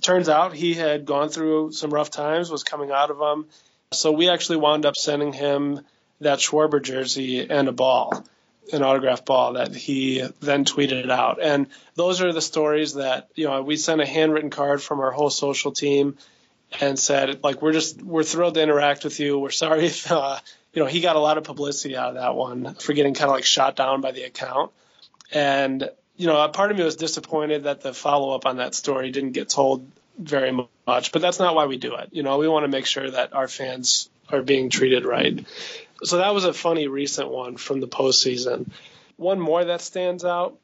Turns 0.00 0.28
out 0.28 0.54
he 0.54 0.74
had 0.74 1.04
gone 1.04 1.28
through 1.28 1.72
some 1.72 1.92
rough 1.92 2.10
times, 2.10 2.50
was 2.50 2.64
coming 2.64 2.90
out 2.90 3.10
of 3.10 3.18
them. 3.18 3.46
So 3.92 4.12
we 4.12 4.30
actually 4.30 4.56
wound 4.56 4.86
up 4.86 4.96
sending 4.96 5.32
him 5.32 5.80
that 6.20 6.38
Schwarber 6.38 6.82
jersey 6.82 7.48
and 7.48 7.68
a 7.68 7.72
ball 7.72 8.24
an 8.70 8.82
autograph 8.82 9.24
ball 9.24 9.54
that 9.54 9.74
he 9.74 10.22
then 10.40 10.64
tweeted 10.64 11.10
out. 11.10 11.42
And 11.42 11.66
those 11.94 12.22
are 12.22 12.32
the 12.32 12.40
stories 12.40 12.94
that, 12.94 13.28
you 13.34 13.46
know, 13.46 13.62
we 13.62 13.76
sent 13.76 14.00
a 14.00 14.06
handwritten 14.06 14.50
card 14.50 14.82
from 14.82 15.00
our 15.00 15.10
whole 15.10 15.30
social 15.30 15.72
team 15.72 16.16
and 16.80 16.98
said, 16.98 17.42
like, 17.42 17.60
we're 17.60 17.72
just, 17.72 18.00
we're 18.02 18.22
thrilled 18.22 18.54
to 18.54 18.62
interact 18.62 19.04
with 19.04 19.18
you. 19.18 19.38
We're 19.38 19.50
sorry 19.50 19.86
if, 19.86 20.10
uh, 20.10 20.38
you 20.72 20.82
know, 20.82 20.88
he 20.88 21.00
got 21.00 21.16
a 21.16 21.20
lot 21.20 21.38
of 21.38 21.44
publicity 21.44 21.96
out 21.96 22.10
of 22.10 22.14
that 22.14 22.34
one 22.34 22.74
for 22.74 22.92
getting 22.92 23.14
kind 23.14 23.28
of 23.30 23.34
like 23.34 23.44
shot 23.44 23.76
down 23.76 24.00
by 24.00 24.12
the 24.12 24.22
account. 24.22 24.70
And, 25.32 25.90
you 26.22 26.28
know, 26.28 26.46
part 26.50 26.70
of 26.70 26.76
me 26.76 26.84
was 26.84 26.94
disappointed 26.94 27.64
that 27.64 27.80
the 27.80 27.92
follow 27.92 28.32
up 28.32 28.46
on 28.46 28.58
that 28.58 28.76
story 28.76 29.10
didn't 29.10 29.32
get 29.32 29.48
told 29.48 29.84
very 30.16 30.52
much, 30.52 31.10
but 31.10 31.20
that's 31.20 31.40
not 31.40 31.56
why 31.56 31.66
we 31.66 31.78
do 31.78 31.96
it. 31.96 32.10
You 32.12 32.22
know, 32.22 32.38
we 32.38 32.46
want 32.46 32.62
to 32.62 32.68
make 32.68 32.86
sure 32.86 33.10
that 33.10 33.32
our 33.32 33.48
fans 33.48 34.08
are 34.28 34.40
being 34.40 34.70
treated 34.70 35.04
right. 35.04 35.44
So 36.04 36.18
that 36.18 36.32
was 36.32 36.44
a 36.44 36.52
funny 36.52 36.86
recent 36.86 37.28
one 37.28 37.56
from 37.56 37.80
the 37.80 37.88
postseason. 37.88 38.70
One 39.16 39.40
more 39.40 39.64
that 39.64 39.80
stands 39.80 40.24
out, 40.24 40.56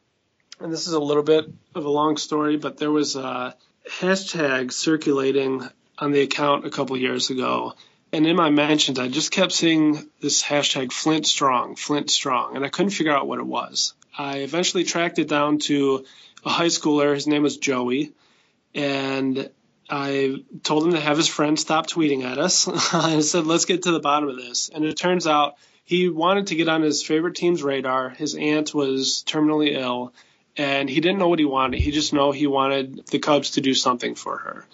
and 0.61 0.73
this 0.73 0.87
is 0.87 0.93
a 0.93 1.01
little 1.01 1.25
bit 1.25 1.47
of 1.75 1.85
a 1.85 1.91
long 1.91 2.19
story, 2.19 2.57
but 2.57 2.77
there 2.77 2.93
was 2.93 3.17
a 3.17 3.57
hashtag 3.91 4.73
circulating 4.73 5.69
on 5.99 6.13
the 6.13 6.21
account 6.21 6.67
a 6.67 6.71
couple 6.71 6.97
years 6.97 7.31
ago. 7.31 7.75
And 8.13 8.29
in 8.29 8.37
my 8.37 8.51
mentions, 8.51 9.01
I 9.01 9.09
just 9.09 9.33
kept 9.33 9.51
seeing 9.51 10.09
this 10.21 10.41
hashtag 10.41 10.93
Flint 10.93 11.27
Strong, 11.27 11.75
Flint 11.75 12.13
Strong, 12.13 12.55
and 12.55 12.65
I 12.65 12.69
couldn't 12.69 12.91
figure 12.93 13.13
out 13.13 13.27
what 13.27 13.41
it 13.41 13.47
was. 13.47 13.95
I 14.19 14.39
eventually 14.39 14.83
tracked 14.83 15.21
it 15.21 15.29
down 15.29 15.59
to 15.61 16.05
a 16.45 16.51
high 16.51 16.67
schooler. 16.67 17.15
His 17.15 17.29
name 17.29 17.45
was 17.45 17.57
Joey. 17.57 18.13
And 18.75 19.49
I 19.89 20.45
told 20.65 20.85
him 20.85 20.93
to 20.93 21.01
have 21.01 21.17
his 21.17 21.29
friend 21.29 21.59
stop 21.59 21.87
tweeting 21.87 22.25
at 22.25 22.39
us. 22.39 22.69
I 22.93 23.21
said, 23.21 23.47
let's 23.47 23.65
get 23.65 23.85
to 23.85 23.93
the 23.93 24.01
bottom 24.01 24.29
of 24.29 24.37
this. 24.37 24.69
And 24.69 24.85
it 24.85 24.95
turns 24.95 25.27
out 25.27 25.55
he 25.85 26.09
wanted 26.09 26.49
to 26.49 26.57
get 26.57 26.69
on 26.69 26.83
his 26.83 27.03
favorite 27.03 27.37
team's 27.37 27.63
radar. 27.63 28.11
His 28.11 28.35
aunt 28.35 28.75
was 28.75 29.25
terminally 29.27 29.73
ill, 29.73 30.13
and 30.57 30.91
he 30.91 31.01
didn't 31.01 31.19
know 31.19 31.29
what 31.29 31.39
he 31.39 31.47
wanted. 31.47 31.81
He 31.81 31.93
just 31.93 32.13
know 32.13 32.33
he 32.33 32.47
wanted 32.47 33.07
the 33.07 33.21
Cubs 33.21 33.53
to 33.53 33.61
do 33.61 33.73
something 33.73 34.15
for 34.15 34.37
her. 34.37 34.67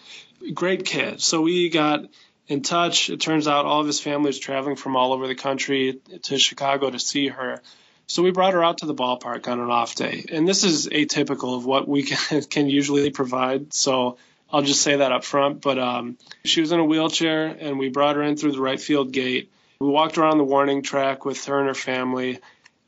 Great 0.52 0.84
kid. 0.84 1.20
So 1.20 1.42
we 1.42 1.68
got 1.68 2.06
in 2.48 2.62
touch. 2.62 3.10
It 3.10 3.20
turns 3.20 3.46
out 3.46 3.64
all 3.64 3.80
of 3.80 3.86
his 3.86 4.00
family 4.00 4.26
was 4.26 4.38
traveling 4.38 4.76
from 4.76 4.96
all 4.96 5.12
over 5.12 5.28
the 5.28 5.34
country 5.34 6.00
to 6.22 6.38
Chicago 6.38 6.90
to 6.90 6.98
see 6.98 7.28
her. 7.28 7.62
So 8.06 8.22
we 8.22 8.30
brought 8.30 8.52
her 8.52 8.62
out 8.62 8.78
to 8.78 8.86
the 8.86 8.94
ballpark 8.94 9.48
on 9.48 9.60
an 9.60 9.70
off 9.70 9.94
day. 9.94 10.24
And 10.30 10.46
this 10.46 10.64
is 10.64 10.88
atypical 10.88 11.56
of 11.56 11.64
what 11.64 11.88
we 11.88 12.02
can, 12.02 12.42
can 12.50 12.68
usually 12.68 13.10
provide. 13.10 13.72
So 13.72 14.18
I'll 14.50 14.62
just 14.62 14.82
say 14.82 14.96
that 14.96 15.12
up 15.12 15.24
front. 15.24 15.62
But 15.62 15.78
um, 15.78 16.18
she 16.44 16.60
was 16.60 16.72
in 16.72 16.80
a 16.80 16.84
wheelchair, 16.84 17.46
and 17.46 17.78
we 17.78 17.88
brought 17.88 18.16
her 18.16 18.22
in 18.22 18.36
through 18.36 18.52
the 18.52 18.60
right 18.60 18.80
field 18.80 19.12
gate. 19.12 19.50
We 19.80 19.88
walked 19.88 20.18
around 20.18 20.38
the 20.38 20.44
warning 20.44 20.82
track 20.82 21.24
with 21.24 21.44
her 21.46 21.58
and 21.58 21.68
her 21.68 21.74
family, 21.74 22.38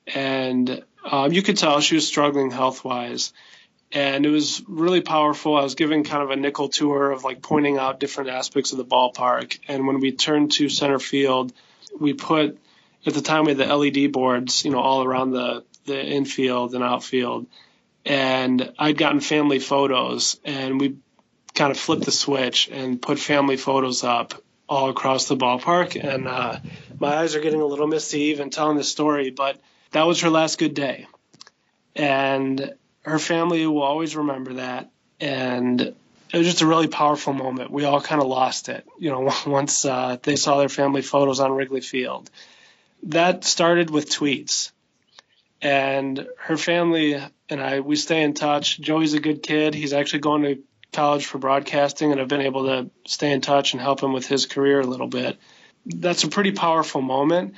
and 0.07 0.85
um, 1.05 1.33
you 1.33 1.43
could 1.43 1.59
tell 1.59 1.81
she 1.81 1.97
was 1.97 2.07
struggling 2.07 2.51
health 2.51 2.85
wise. 2.85 3.33
And 3.93 4.27
it 4.27 4.31
was 4.31 4.63
really 4.67 5.01
powerful. 5.01 5.57
I 5.57 5.63
was 5.63 5.75
giving 5.75 6.05
kind 6.05 6.23
of 6.23 6.31
a 6.31 6.37
nickel 6.37 6.69
tour 6.69 7.11
of 7.13 7.25
like 7.25 7.41
pointing 7.41 7.79
out 7.79 8.01
different 8.01 8.31
aspects 8.31 8.73
of 8.73 8.79
the 8.79 8.85
ballpark. 8.85 9.59
And 9.69 9.87
when 9.87 10.01
we 10.01 10.13
turned 10.13 10.53
to 10.53 10.69
center 10.69 10.99
field, 10.99 11.53
we 11.99 12.13
put 12.13 12.59
at 13.07 13.15
the 13.15 13.23
time 13.23 13.45
we 13.45 13.55
had 13.55 13.59
the 13.59 13.75
LED 13.75 14.13
boards, 14.13 14.65
you 14.65 14.71
know, 14.71 14.81
all 14.81 15.05
around 15.05 15.31
the 15.31 15.65
the 15.85 16.05
infield 16.05 16.75
and 16.75 16.83
outfield. 16.83 17.47
And 18.05 18.73
I'd 18.79 18.99
gotten 18.99 19.21
family 19.21 19.59
photos, 19.59 20.39
and 20.45 20.81
we 20.81 20.97
kind 21.55 21.71
of 21.71 21.79
flipped 21.79 22.05
the 22.05 22.13
switch 22.13 22.69
and 22.71 23.01
put 23.01 23.19
family 23.19 23.57
photos 23.57 24.05
up 24.05 24.35
all 24.69 24.91
across 24.91 25.27
the 25.27 25.37
ballpark. 25.37 26.03
And 26.03 26.29
uh, 26.29 26.59
my 27.01 27.17
eyes 27.17 27.35
are 27.35 27.41
getting 27.41 27.61
a 27.61 27.67
little 27.67 27.87
misty 27.87 28.21
even 28.23 28.51
telling 28.51 28.77
this 28.77 28.91
story, 28.91 29.31
but 29.31 29.61
that 29.93 30.07
was 30.07 30.21
her 30.21 30.31
last 30.31 30.59
good 30.59 30.75
day. 30.75 31.07
And 31.95 32.75
her 33.03 33.19
family 33.19 33.67
will 33.67 33.83
always 33.83 34.15
remember 34.15 34.55
that. 34.55 34.91
And 35.21 35.81
it 35.81 36.39
was 36.39 36.47
just 36.47 36.63
a 36.63 36.67
really 36.67 36.89
powerful 36.89 37.33
moment. 37.33 37.71
We 37.71 37.85
all 37.85 38.01
kind 38.01 38.21
of 38.21 38.29
lost 38.29 38.69
it, 38.69 38.87
you 38.99 39.11
know, 39.11 39.33
once 39.47 39.85
uh, 39.85 40.19
they 40.23 40.37
saw 40.37 40.59
their 40.59 40.69
family 40.69 41.03
photos 41.03 41.41
on 41.41 41.53
Wrigley 41.53 41.81
Field. 41.81 42.31
That 43.07 43.45
started 43.45 43.91
with 43.91 44.11
tweets. 44.11 44.73
And 45.63 46.27
her 46.39 46.57
family 46.57 47.15
and 47.49 47.61
I, 47.61 47.81
we 47.81 47.97
stay 47.97 48.23
in 48.23 48.35
touch. 48.35 48.79
Joey's 48.79 49.15
a 49.15 49.21
good 49.21 49.43
kid. 49.43 49.75
He's 49.75 49.93
actually 49.93 50.21
going 50.21 50.43
to 50.43 50.63
college 50.93 51.27
for 51.27 51.39
broadcasting 51.39 52.13
and 52.13 52.21
I've 52.21 52.29
been 52.29 52.41
able 52.41 52.65
to 52.67 52.91
stay 53.07 53.33
in 53.33 53.41
touch 53.41 53.73
and 53.73 53.81
help 53.81 54.03
him 54.03 54.13
with 54.13 54.27
his 54.27 54.47
career 54.47 54.81
a 54.81 54.87
little 54.87 55.09
bit. 55.09 55.39
That's 55.85 56.25
a 56.25 56.29
pretty 56.29 56.53
powerful 56.53 57.01
moment. 57.01 57.55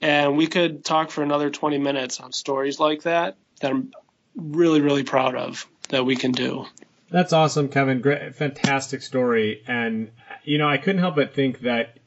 And 0.00 0.36
we 0.36 0.46
could 0.46 0.84
talk 0.84 1.10
for 1.10 1.22
another 1.22 1.50
20 1.50 1.78
minutes 1.78 2.20
on 2.20 2.32
stories 2.32 2.80
like 2.80 3.02
that 3.02 3.36
that 3.60 3.70
I'm 3.70 3.92
really, 4.36 4.80
really 4.80 5.04
proud 5.04 5.36
of 5.36 5.66
that 5.88 6.04
we 6.04 6.16
can 6.16 6.32
do. 6.32 6.66
That's 7.10 7.32
awesome, 7.32 7.68
Kevin. 7.68 8.00
Great, 8.00 8.34
fantastic 8.34 9.02
story. 9.02 9.62
And, 9.66 10.10
you 10.44 10.58
know, 10.58 10.68
I 10.68 10.78
couldn't 10.78 11.00
help 11.00 11.16
but 11.16 11.34
think 11.34 11.60
that 11.60 11.98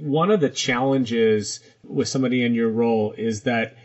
one 0.00 0.30
of 0.30 0.40
the 0.40 0.48
challenges 0.48 1.60
with 1.84 2.08
somebody 2.08 2.44
in 2.44 2.54
your 2.54 2.70
role 2.70 3.12
is 3.16 3.42
that 3.42 3.76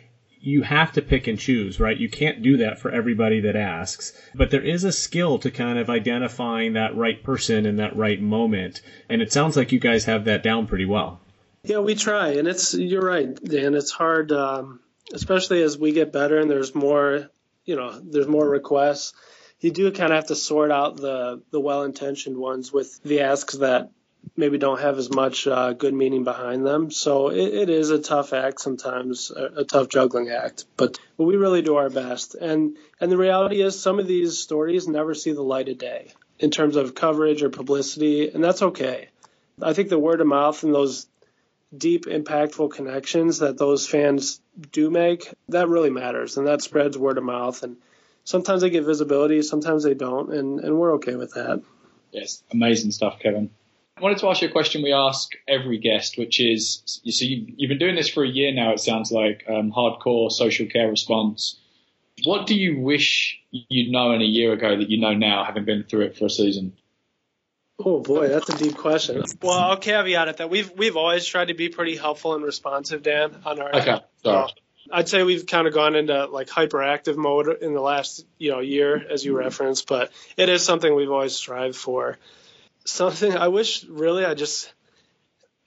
you 0.46 0.62
have 0.62 0.92
to 0.92 1.02
pick 1.02 1.26
and 1.26 1.40
choose, 1.40 1.80
right? 1.80 1.98
You 1.98 2.08
can't 2.08 2.44
do 2.44 2.58
that 2.58 2.78
for 2.78 2.92
everybody 2.92 3.40
that 3.42 3.56
asks, 3.56 4.14
but 4.36 4.52
there 4.52 4.62
is 4.62 4.84
a 4.84 4.92
skill 4.92 5.40
to 5.40 5.50
kind 5.50 5.80
of 5.80 5.90
identifying 5.90 6.74
that 6.74 6.96
right 6.96 7.22
person 7.24 7.66
in 7.66 7.78
that 7.78 7.96
right 7.96 8.22
moment. 8.22 8.82
And 9.10 9.24
it 9.24 9.34
sounds 9.34 9.58
like 9.58 9.72
you 9.72 9.80
guys 9.80 10.06
have 10.06 10.26
that 10.26 10.44
down 10.44 10.68
pretty 10.68 10.86
well. 10.86 11.20
Yeah, 11.64 11.80
we 11.80 11.96
try. 11.96 12.34
And 12.34 12.48
it's, 12.48 12.76
you're 12.76 13.02
right, 13.02 13.34
Dan. 13.44 13.74
It's 13.74 13.90
hard, 13.90 14.32
um, 14.32 14.82
especially 15.12 15.64
as 15.64 15.80
we 15.80 15.94
get 15.94 16.14
better 16.14 16.38
and 16.38 16.50
there's 16.50 16.76
more, 16.76 17.28
you 17.66 17.76
know, 17.76 18.00
there's 18.00 18.28
more 18.28 18.48
requests. 18.48 19.14
You 19.60 19.72
do 19.72 19.92
kind 19.92 20.12
of 20.12 20.18
have 20.18 20.28
to 20.28 20.36
sort 20.36 20.70
out 20.70 20.98
the, 20.98 21.42
the 21.50 21.60
well 21.60 21.82
intentioned 21.82 22.38
ones 22.38 22.72
with 22.72 23.02
the 23.02 23.22
asks 23.22 23.56
that 23.56 23.90
maybe 24.36 24.58
don't 24.58 24.82
have 24.82 24.98
as 24.98 25.10
much 25.10 25.48
uh, 25.48 25.74
good 25.74 25.94
meaning 25.94 26.24
behind 26.24 26.66
them. 26.66 26.92
So 26.92 27.30
it, 27.30 27.54
it 27.54 27.70
is 27.70 27.90
a 27.90 28.00
tough 28.00 28.34
act 28.34 28.60
sometimes, 28.60 29.32
a, 29.32 29.62
a, 29.62 29.64
tough 29.64 29.90
juggling 29.90 30.30
act. 30.30 30.66
But, 30.78 31.00
but 31.18 31.24
we 31.26 31.36
really 31.36 31.62
do 31.62 31.76
our 31.76 31.90
best. 31.90 32.36
And 32.36 32.78
and 33.00 33.12
the 33.12 33.18
reality 33.18 33.62
is, 33.62 33.80
some 33.80 34.00
of 34.00 34.08
these 34.08 34.38
stories 34.38 34.88
never 34.88 35.14
see 35.14 35.32
the 35.32 35.42
light 35.42 35.70
of 35.70 35.78
day 35.78 36.14
in 36.40 36.52
terms 36.52 36.76
of 36.76 36.96
coverage 36.96 37.44
or 37.44 37.50
publicity, 37.50 38.30
and 38.30 38.44
that's 38.44 38.62
okay. 38.62 39.10
I 39.62 39.74
think 39.74 39.90
the 39.90 40.00
word 40.00 40.22
of 40.22 40.28
mouth 40.28 40.64
and 40.64 40.74
those 40.74 41.08
deep, 41.76 42.06
impactful 42.06 42.72
connections 42.72 43.40
that 43.40 43.58
those 43.58 43.88
fans 43.88 44.42
do 44.72 44.90
make 44.90 45.34
that 45.50 45.70
really 45.70 45.90
matters, 45.90 46.38
and 46.38 46.48
that 46.48 46.62
spreads 46.62 46.98
word 46.98 47.18
of 47.18 47.24
mouth. 47.24 47.64
And 47.64 47.78
sometimes 48.24 48.62
they 48.62 48.70
get 48.70 48.86
visibility, 48.86 49.42
sometimes 49.42 49.84
they 49.84 49.94
don't, 49.94 50.34
and 50.34 50.60
and 50.60 50.78
we're 50.78 50.96
okay 50.96 51.16
with 51.16 51.34
that. 51.34 51.62
Yes, 52.12 52.44
amazing 52.52 52.92
stuff, 52.92 53.20
Kevin. 53.20 53.50
I 53.98 54.02
wanted 54.02 54.18
to 54.20 54.28
ask 54.28 54.42
you 54.42 54.50
a 54.50 54.52
question 54.52 54.84
we 54.84 54.92
ask 54.92 55.32
every 55.48 55.78
guest, 55.78 56.18
which 56.18 56.42
is 56.42 57.00
you 57.04 57.14
so 57.14 57.24
you, 57.24 57.46
have 57.62 57.70
been 57.70 57.78
doing 57.78 57.96
this 57.96 58.10
for 58.10 58.26
a 58.26 58.28
year 58.28 58.54
now, 58.54 58.74
it 58.74 58.82
sounds 58.82 59.10
like, 59.10 59.46
um, 59.48 59.72
hardcore 59.72 60.30
social 60.30 60.66
care 60.66 60.90
response. 60.90 61.58
What 62.26 62.46
do 62.46 62.56
you 62.56 62.82
wish 62.82 63.40
you'd 63.52 63.92
known 63.92 64.22
a 64.22 64.26
year 64.26 64.52
ago 64.52 64.78
that 64.78 64.90
you 64.90 65.00
know 65.00 65.14
now, 65.14 65.46
having 65.46 65.64
been 65.64 65.84
through 65.84 66.08
it 66.08 66.18
for 66.18 66.26
a 66.26 66.30
season? 66.30 66.74
Oh 67.80 68.02
boy, 68.02 68.28
that's 68.28 68.50
a 68.50 68.58
deep 68.58 68.76
question. 68.76 69.24
Well, 69.42 69.58
I'll 69.58 69.78
caveat 69.78 70.28
it 70.28 70.38
that 70.38 70.50
we've 70.50 70.72
we've 70.72 70.98
always 70.98 71.26
tried 71.26 71.48
to 71.50 71.54
be 71.54 71.70
pretty 71.70 71.96
helpful 71.96 72.36
and 72.36 72.44
responsive, 72.44 73.02
Dan, 73.02 73.38
on 73.46 73.62
our. 73.62 73.76
Okay. 73.76 74.00
Sorry. 74.24 74.52
I'd 74.92 75.10
say 75.10 75.24
we've 75.24 75.46
kind 75.46 75.68
of 75.68 75.74
gone 75.74 75.96
into 75.96 76.26
like 76.26 76.48
hyperactive 76.48 77.16
mode 77.16 77.62
in 77.62 77.74
the 77.74 77.82
last 77.82 78.26
you 78.38 78.52
know 78.52 78.60
year, 78.60 79.06
as 79.10 79.24
you 79.24 79.38
referenced, 79.38 79.88
but 79.88 80.12
it 80.36 80.50
is 80.50 80.64
something 80.64 80.94
we've 80.94 81.12
always 81.12 81.36
strived 81.36 81.76
for 81.76 82.18
something 82.86 83.36
I 83.36 83.50
wish 83.50 83.84
really 83.86 84.26
I 84.26 84.34
just 84.34 84.74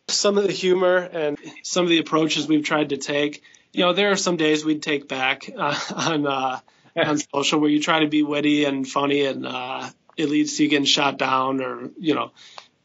some 0.09 0.39
of 0.39 0.45
the 0.45 0.53
humor 0.53 0.97
and 0.97 1.39
some 1.63 1.85
of 1.85 1.91
the 1.91 1.99
approaches 1.99 2.47
we've 2.47 2.65
tried 2.65 2.91
to 2.91 2.97
take. 2.97 3.43
You 3.73 3.85
know, 3.85 3.93
there 3.93 4.11
are 4.11 4.17
some 4.17 4.37
days 4.37 4.65
we'd 4.65 4.83
take 4.83 5.09
back 5.09 5.51
uh, 5.57 5.79
on 5.95 6.27
uh, 6.27 6.61
on 6.97 7.19
social 7.35 7.61
where 7.61 7.71
you 7.71 7.83
try 7.83 8.01
to 8.01 8.09
be 8.09 8.23
witty 8.23 8.65
and 8.65 8.89
funny, 8.89 9.27
and 9.27 9.47
uh, 9.47 9.89
it 10.17 10.29
leads 10.29 10.57
to 10.57 10.65
you 10.65 10.69
getting 10.69 10.87
shot 10.87 11.19
down 11.19 11.63
or 11.63 11.91
you 11.99 12.15
know 12.15 12.33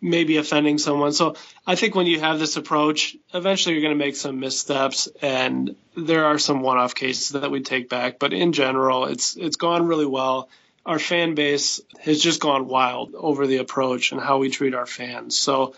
maybe 0.02 0.36
offending 0.36 0.78
someone. 0.78 1.14
So 1.14 1.36
I 1.66 1.76
think 1.76 1.96
when 1.96 2.08
you 2.08 2.20
have 2.20 2.38
this 2.38 2.58
approach, 2.58 3.16
eventually 3.34 3.74
you're 3.74 3.82
going 3.82 3.98
to 3.98 4.06
make 4.06 4.18
some 4.18 4.42
missteps, 4.42 5.08
and 5.22 5.78
there 5.96 6.26
are 6.26 6.38
some 6.38 6.62
one-off 6.62 6.94
cases 6.94 7.30
that 7.30 7.50
we 7.50 7.62
take 7.62 7.88
back. 7.88 8.20
But 8.20 8.34
in 8.34 8.52
general, 8.52 9.06
it's 9.06 9.38
it's 9.38 9.56
gone 9.56 9.88
really 9.88 10.06
well 10.06 10.50
our 10.86 11.00
fan 11.00 11.36
base 11.36 11.82
has 12.02 12.22
just 12.22 12.42
gone 12.42 12.68
wild 12.68 13.16
over 13.16 13.48
the 13.48 13.58
approach 13.58 14.12
and 14.12 14.22
how 14.22 14.38
we 14.38 14.50
treat 14.50 14.74
our 14.74 14.86
fans. 14.86 15.38
So 15.38 15.76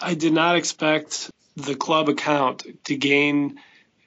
I 0.00 0.14
did 0.14 0.32
not 0.32 0.56
expect 0.56 1.30
the 1.56 1.74
club 1.74 2.08
account 2.08 2.64
to 2.84 2.96
gain 2.96 3.60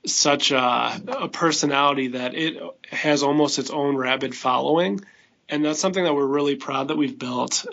such 0.06 0.52
a, 0.52 1.02
a, 1.08 1.28
personality 1.28 2.10
that 2.10 2.34
it 2.34 2.62
has 2.90 3.22
almost 3.22 3.60
its 3.60 3.70
own 3.70 3.96
rabid 3.96 4.36
following. 4.36 5.02
And 5.50 5.66
that's 5.66 5.80
something 5.80 6.04
that 6.04 6.14
we're 6.14 6.26
really 6.26 6.56
proud 6.56 6.88
that 6.88 6.98
we've 6.98 7.18
built 7.18 7.66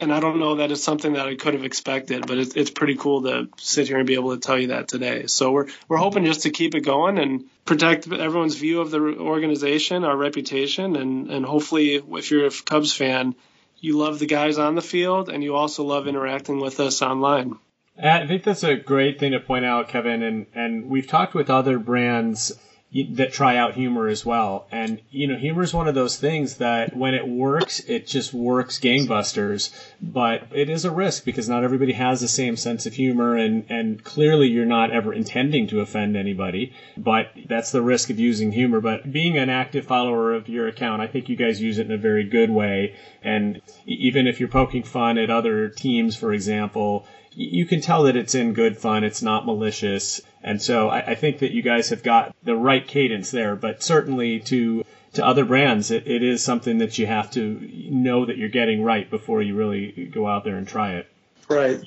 and 0.00 0.12
I 0.12 0.20
don't 0.20 0.38
know 0.38 0.56
that 0.56 0.70
it's 0.70 0.82
something 0.82 1.12
that 1.12 1.26
I 1.26 1.34
could 1.34 1.54
have 1.54 1.64
expected, 1.64 2.26
but 2.26 2.38
it's, 2.38 2.54
it's 2.56 2.70
pretty 2.70 2.96
cool 2.96 3.22
to 3.22 3.48
sit 3.58 3.88
here 3.88 3.98
and 3.98 4.06
be 4.06 4.14
able 4.14 4.34
to 4.34 4.40
tell 4.40 4.58
you 4.58 4.68
that 4.68 4.88
today. 4.88 5.26
So 5.26 5.52
we're 5.52 5.66
we're 5.88 5.98
hoping 5.98 6.24
just 6.24 6.42
to 6.42 6.50
keep 6.50 6.74
it 6.74 6.80
going 6.80 7.18
and 7.18 7.44
protect 7.64 8.10
everyone's 8.10 8.56
view 8.56 8.80
of 8.80 8.90
the 8.90 9.00
organization, 9.00 10.04
our 10.04 10.16
reputation, 10.16 10.96
and 10.96 11.30
and 11.30 11.44
hopefully, 11.44 11.96
if 11.96 12.30
you're 12.30 12.46
a 12.46 12.50
Cubs 12.50 12.94
fan, 12.94 13.34
you 13.78 13.98
love 13.98 14.18
the 14.18 14.26
guys 14.26 14.58
on 14.58 14.74
the 14.74 14.82
field 14.82 15.28
and 15.28 15.42
you 15.42 15.54
also 15.54 15.84
love 15.84 16.06
interacting 16.06 16.60
with 16.60 16.80
us 16.80 17.02
online. 17.02 17.58
I 18.02 18.26
think 18.26 18.44
that's 18.44 18.62
a 18.62 18.76
great 18.76 19.18
thing 19.18 19.32
to 19.32 19.40
point 19.40 19.64
out, 19.64 19.88
Kevin, 19.88 20.22
and 20.22 20.46
and 20.54 20.88
we've 20.88 21.06
talked 21.06 21.34
with 21.34 21.50
other 21.50 21.78
brands 21.78 22.52
that 22.92 23.32
try 23.32 23.56
out 23.56 23.74
humor 23.74 24.08
as 24.08 24.26
well. 24.26 24.66
And 24.72 25.00
you 25.10 25.28
know, 25.28 25.36
humor 25.36 25.62
is 25.62 25.72
one 25.72 25.86
of 25.86 25.94
those 25.94 26.16
things 26.16 26.56
that 26.56 26.96
when 26.96 27.14
it 27.14 27.26
works, 27.26 27.78
it 27.80 28.06
just 28.06 28.34
works 28.34 28.80
gangbusters. 28.80 29.70
But 30.02 30.48
it 30.52 30.68
is 30.68 30.84
a 30.84 30.90
risk 30.90 31.24
because 31.24 31.48
not 31.48 31.62
everybody 31.62 31.92
has 31.92 32.20
the 32.20 32.26
same 32.28 32.56
sense 32.56 32.86
of 32.86 32.94
humor, 32.94 33.36
and 33.36 33.64
and 33.70 34.02
clearly 34.02 34.48
you're 34.48 34.66
not 34.66 34.90
ever 34.90 35.12
intending 35.12 35.68
to 35.68 35.80
offend 35.80 36.16
anybody. 36.16 36.72
But 36.96 37.30
that's 37.48 37.70
the 37.70 37.82
risk 37.82 38.10
of 38.10 38.18
using 38.18 38.50
humor. 38.50 38.80
But 38.80 39.12
being 39.12 39.38
an 39.38 39.50
active 39.50 39.86
follower 39.86 40.34
of 40.34 40.48
your 40.48 40.66
account, 40.66 41.00
I 41.00 41.06
think 41.06 41.28
you 41.28 41.36
guys 41.36 41.60
use 41.60 41.78
it 41.78 41.86
in 41.86 41.92
a 41.92 41.98
very 41.98 42.24
good 42.24 42.50
way. 42.50 42.96
And 43.22 43.60
even 43.86 44.26
if 44.26 44.40
you're 44.40 44.48
poking 44.48 44.82
fun 44.82 45.16
at 45.16 45.30
other 45.30 45.68
teams, 45.68 46.16
for 46.16 46.32
example, 46.32 47.06
you 47.32 47.66
can 47.66 47.80
tell 47.80 48.02
that 48.04 48.16
it's 48.16 48.34
in 48.34 48.52
good 48.52 48.76
fun. 48.76 49.04
It's 49.04 49.22
not 49.22 49.46
malicious. 49.46 50.20
And 50.42 50.60
so 50.60 50.88
I, 50.88 51.10
I 51.10 51.14
think 51.14 51.40
that 51.40 51.52
you 51.52 51.62
guys 51.62 51.90
have 51.90 52.02
got 52.02 52.34
the 52.42 52.56
right 52.56 52.86
cadence 52.86 53.30
there. 53.30 53.56
But 53.56 53.82
certainly 53.82 54.40
to 54.40 54.84
to 55.14 55.26
other 55.26 55.44
brands, 55.44 55.90
it, 55.90 56.06
it 56.06 56.22
is 56.22 56.42
something 56.42 56.78
that 56.78 56.98
you 56.98 57.06
have 57.06 57.30
to 57.32 57.68
know 57.90 58.26
that 58.26 58.36
you're 58.36 58.48
getting 58.48 58.84
right 58.84 59.10
before 59.10 59.42
you 59.42 59.56
really 59.56 60.10
go 60.12 60.26
out 60.26 60.44
there 60.44 60.56
and 60.56 60.66
try 60.68 60.94
it. 60.94 61.08
Right. 61.48 61.80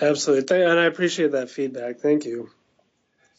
Absolutely. 0.00 0.62
And 0.62 0.78
I 0.78 0.84
appreciate 0.84 1.32
that 1.32 1.50
feedback. 1.50 1.98
Thank 1.98 2.24
you. 2.24 2.50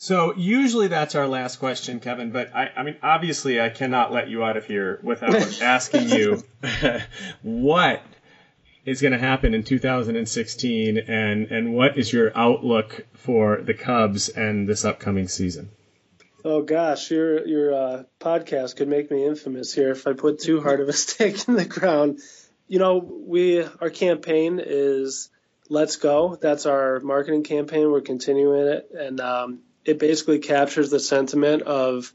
So 0.01 0.33
usually 0.35 0.87
that's 0.87 1.15
our 1.15 1.27
last 1.27 1.57
question, 1.57 1.99
Kevin. 1.99 2.31
But 2.31 2.55
I, 2.55 2.71
I 2.75 2.83
mean, 2.83 2.95
obviously, 3.03 3.59
I 3.59 3.69
cannot 3.69 4.13
let 4.13 4.29
you 4.29 4.43
out 4.43 4.55
of 4.55 4.65
here 4.65 4.99
without 5.03 5.33
asking 5.61 6.09
you 6.09 6.43
what 7.41 8.01
is 8.89 9.01
going 9.01 9.13
to 9.13 9.19
happen 9.19 9.53
in 9.53 9.63
2016, 9.63 10.97
and 10.97 11.51
and 11.51 11.73
what 11.75 11.97
is 11.97 12.11
your 12.11 12.35
outlook 12.35 13.05
for 13.13 13.61
the 13.61 13.75
Cubs 13.75 14.29
and 14.29 14.67
this 14.67 14.83
upcoming 14.83 15.27
season? 15.27 15.69
Oh 16.43 16.63
gosh, 16.63 17.11
your 17.11 17.45
your 17.45 17.73
uh, 17.73 18.03
podcast 18.19 18.77
could 18.77 18.87
make 18.87 19.11
me 19.11 19.25
infamous 19.25 19.71
here 19.71 19.91
if 19.91 20.07
I 20.07 20.13
put 20.13 20.39
too 20.39 20.59
hard 20.59 20.79
of 20.79 20.89
a 20.89 20.93
stake 21.05 21.47
in 21.47 21.53
the 21.53 21.65
ground. 21.65 22.19
You 22.67 22.79
know, 22.79 22.97
we 22.97 23.63
our 23.63 23.91
campaign 23.91 24.59
is 24.63 25.29
"Let's 25.69 25.97
Go." 25.97 26.35
That's 26.41 26.65
our 26.65 26.99
marketing 26.99 27.43
campaign. 27.43 27.91
We're 27.91 28.01
continuing 28.01 28.67
it, 28.69 28.89
and 28.97 29.21
um, 29.21 29.59
it 29.85 29.99
basically 29.99 30.39
captures 30.39 30.89
the 30.89 30.99
sentiment 30.99 31.61
of 31.61 32.11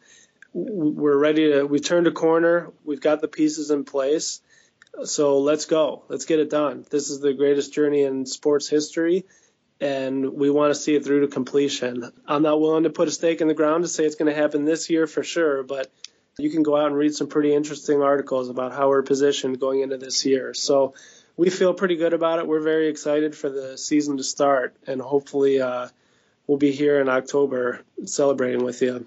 we're 0.52 1.16
ready 1.16 1.52
to 1.52 1.64
we 1.64 1.78
turned 1.78 2.08
a 2.08 2.12
corner. 2.12 2.72
We've 2.84 3.00
got 3.00 3.20
the 3.20 3.28
pieces 3.28 3.70
in 3.70 3.84
place 3.84 4.40
so 5.04 5.38
let's 5.40 5.64
go. 5.66 6.04
Let's 6.08 6.24
get 6.24 6.38
it 6.38 6.50
done. 6.50 6.84
This 6.90 7.10
is 7.10 7.20
the 7.20 7.34
greatest 7.34 7.72
journey 7.72 8.02
in 8.02 8.26
sports 8.26 8.68
history, 8.68 9.26
and 9.80 10.34
we 10.34 10.50
want 10.50 10.72
to 10.72 10.80
see 10.80 10.94
it 10.94 11.04
through 11.04 11.22
to 11.22 11.28
completion. 11.28 12.10
I'm 12.26 12.42
not 12.42 12.60
willing 12.60 12.84
to 12.84 12.90
put 12.90 13.08
a 13.08 13.10
stake 13.10 13.40
in 13.40 13.48
the 13.48 13.54
ground 13.54 13.84
to 13.84 13.88
say 13.88 14.04
it's 14.04 14.14
going 14.14 14.32
to 14.32 14.40
happen 14.40 14.64
this 14.64 14.88
year 14.90 15.06
for 15.06 15.22
sure, 15.22 15.62
but 15.62 15.90
you 16.38 16.50
can 16.50 16.62
go 16.62 16.76
out 16.76 16.86
and 16.86 16.96
read 16.96 17.14
some 17.14 17.28
pretty 17.28 17.54
interesting 17.54 18.02
articles 18.02 18.48
about 18.48 18.72
how 18.72 18.88
we're 18.88 19.02
positioned 19.02 19.60
going 19.60 19.80
into 19.80 19.96
this 19.96 20.24
year. 20.24 20.54
So 20.54 20.94
we 21.36 21.50
feel 21.50 21.74
pretty 21.74 21.96
good 21.96 22.12
about 22.12 22.38
it. 22.38 22.46
We're 22.46 22.60
very 22.60 22.88
excited 22.88 23.36
for 23.36 23.50
the 23.50 23.76
season 23.76 24.16
to 24.18 24.24
start, 24.24 24.76
and 24.86 25.00
hopefully 25.00 25.60
uh, 25.60 25.88
we'll 26.46 26.58
be 26.58 26.72
here 26.72 27.00
in 27.00 27.08
October 27.08 27.80
celebrating 28.04 28.64
with 28.64 28.80
you. 28.82 29.06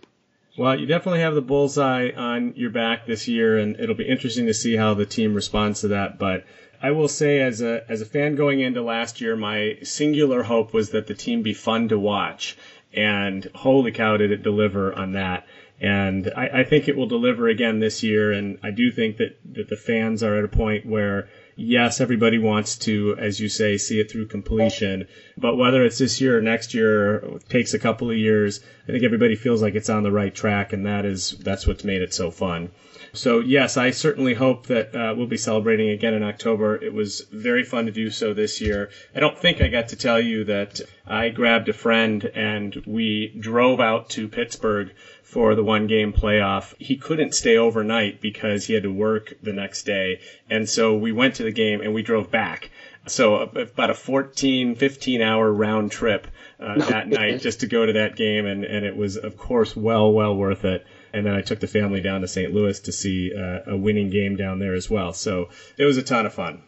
Well, 0.58 0.80
you 0.80 0.88
definitely 0.88 1.20
have 1.20 1.36
the 1.36 1.42
bullseye 1.42 2.10
on 2.18 2.54
your 2.56 2.72
back 2.72 3.06
this 3.06 3.28
year, 3.28 3.60
and 3.60 3.80
it'll 3.80 3.94
be 3.94 4.08
interesting 4.08 4.48
to 4.48 4.56
see 4.56 4.76
how 4.76 4.96
the 4.96 5.06
team 5.06 5.36
responds 5.36 5.82
to 5.82 5.88
that. 5.90 6.18
But 6.18 6.46
I 6.82 6.90
will 6.90 7.08
say, 7.08 7.40
as 7.42 7.62
a 7.62 7.84
as 7.88 8.02
a 8.02 8.06
fan 8.06 8.34
going 8.34 8.60
into 8.60 8.82
last 8.82 9.22
year, 9.22 9.36
my 9.36 9.78
singular 9.84 10.44
hope 10.44 10.74
was 10.74 10.90
that 10.90 11.06
the 11.06 11.14
team 11.14 11.44
be 11.44 11.54
fun 11.54 11.90
to 11.90 12.00
watch, 12.00 12.58
and 12.92 13.48
holy 13.54 13.92
cow, 13.92 14.18
did 14.18 14.32
it 14.32 14.42
deliver 14.42 14.92
on 14.94 15.12
that! 15.12 15.46
And 15.80 16.32
I, 16.36 16.48
I 16.48 16.64
think 16.64 16.88
it 16.88 16.98
will 16.98 17.06
deliver 17.06 17.48
again 17.48 17.78
this 17.78 18.02
year. 18.02 18.32
And 18.32 18.58
I 18.64 18.72
do 18.72 18.90
think 18.90 19.18
that 19.18 19.38
that 19.54 19.70
the 19.70 19.76
fans 19.76 20.24
are 20.24 20.38
at 20.38 20.44
a 20.44 20.48
point 20.48 20.88
where 20.88 21.30
yes, 21.58 22.00
everybody 22.00 22.38
wants 22.38 22.78
to, 22.78 23.16
as 23.18 23.40
you 23.40 23.50
say, 23.50 23.78
see 23.78 24.00
it 24.00 24.10
through 24.10 24.28
completion. 24.28 25.06
But 25.38 25.58
whether 25.58 25.84
it's 25.84 25.98
this 25.98 26.22
year 26.22 26.38
or 26.38 26.42
next 26.42 26.74
year, 26.74 27.40
takes 27.50 27.74
a 27.74 27.80
couple 27.80 28.10
of 28.10 28.16
years. 28.16 28.62
I 28.88 28.92
think 28.92 29.04
everybody 29.04 29.36
feels 29.36 29.62
like 29.62 29.76
it's 29.76 29.90
on 29.90 30.04
the 30.04 30.12
right 30.12 30.34
track, 30.34 30.72
and 30.72 30.86
that 30.86 31.06
is 31.06 31.32
that's 31.32 31.68
what's 31.68 31.84
made 31.84 32.02
it 32.02 32.14
so 32.14 32.32
fun. 32.32 32.70
So 33.14 33.40
yes, 33.40 33.78
I 33.78 33.92
certainly 33.92 34.36
hope 34.36 34.68
that 34.68 34.96
uh, 34.96 35.14
we'll 35.18 35.28
be 35.28 35.38
celebrating 35.38 35.90
again 35.90 36.14
in 36.14 36.24
October. 36.24 36.76
It 36.76 36.94
was 36.94 37.26
very 37.32 37.64
fun 37.64 37.86
to 37.86 37.92
do 37.92 38.10
so 38.10 38.34
this 38.34 38.62
year. 38.62 38.90
I 39.16 39.20
don't 39.20 39.38
think 39.38 39.62
I 39.62 39.68
got 39.68 39.88
to 39.90 39.96
tell 39.96 40.22
you 40.22 40.44
that 40.46 40.82
I 41.06 41.30
grabbed 41.30 41.70
a 41.70 41.74
friend 41.74 42.30
and 42.36 42.76
we 42.86 43.34
drove 43.40 43.80
out 43.80 44.10
to 44.12 44.28
Pittsburgh 44.28 44.92
for 45.28 45.56
the 45.56 45.64
one 45.64 45.88
game 45.88 46.14
playoff. 46.14 46.74
He 46.80 46.96
couldn't 46.96 47.36
stay 47.36 47.58
overnight 47.58 48.22
because 48.22 48.66
he 48.66 48.74
had 48.74 48.84
to 48.84 48.92
work 48.92 49.34
the 49.44 49.52
next 49.52 49.84
day. 49.84 50.22
And 50.50 50.70
so 50.70 50.96
we 50.96 51.12
went 51.12 51.36
to 51.36 51.44
the 51.44 51.52
game 51.52 51.82
and 51.82 51.94
we 51.94 52.02
drove 52.02 52.32
back. 52.32 52.72
So 53.08 53.36
about 53.36 53.90
a 53.90 53.94
14, 53.94 54.76
15 54.76 55.22
hour 55.22 55.52
round 55.52 55.92
trip 55.92 56.28
uh, 56.62 56.78
that 56.90 57.10
night 57.10 57.42
just 57.42 57.60
to 57.60 57.68
go 57.68 57.86
to 57.86 57.94
that 57.94 58.16
game. 58.16 58.46
And, 58.46 58.64
and 58.64 58.86
it 58.86 58.96
was, 58.96 59.18
of 59.18 59.36
course, 59.38 59.76
well, 59.76 60.14
well 60.14 60.34
worth 60.34 60.64
it. 60.64 60.86
And 61.12 61.26
then 61.26 61.34
I 61.34 61.42
took 61.42 61.60
the 61.60 61.68
family 61.68 62.00
down 62.00 62.22
to 62.22 62.28
St. 62.28 62.54
Louis 62.54 62.80
to 62.80 62.94
see 62.94 63.34
uh, 63.36 63.72
a 63.72 63.76
winning 63.76 64.10
game 64.10 64.38
down 64.38 64.60
there 64.60 64.76
as 64.76 64.90
well. 64.90 65.12
So 65.12 65.50
it 65.78 65.84
was 65.84 65.98
a 65.98 66.04
ton 66.04 66.26
of 66.26 66.34
fun. 66.34 66.62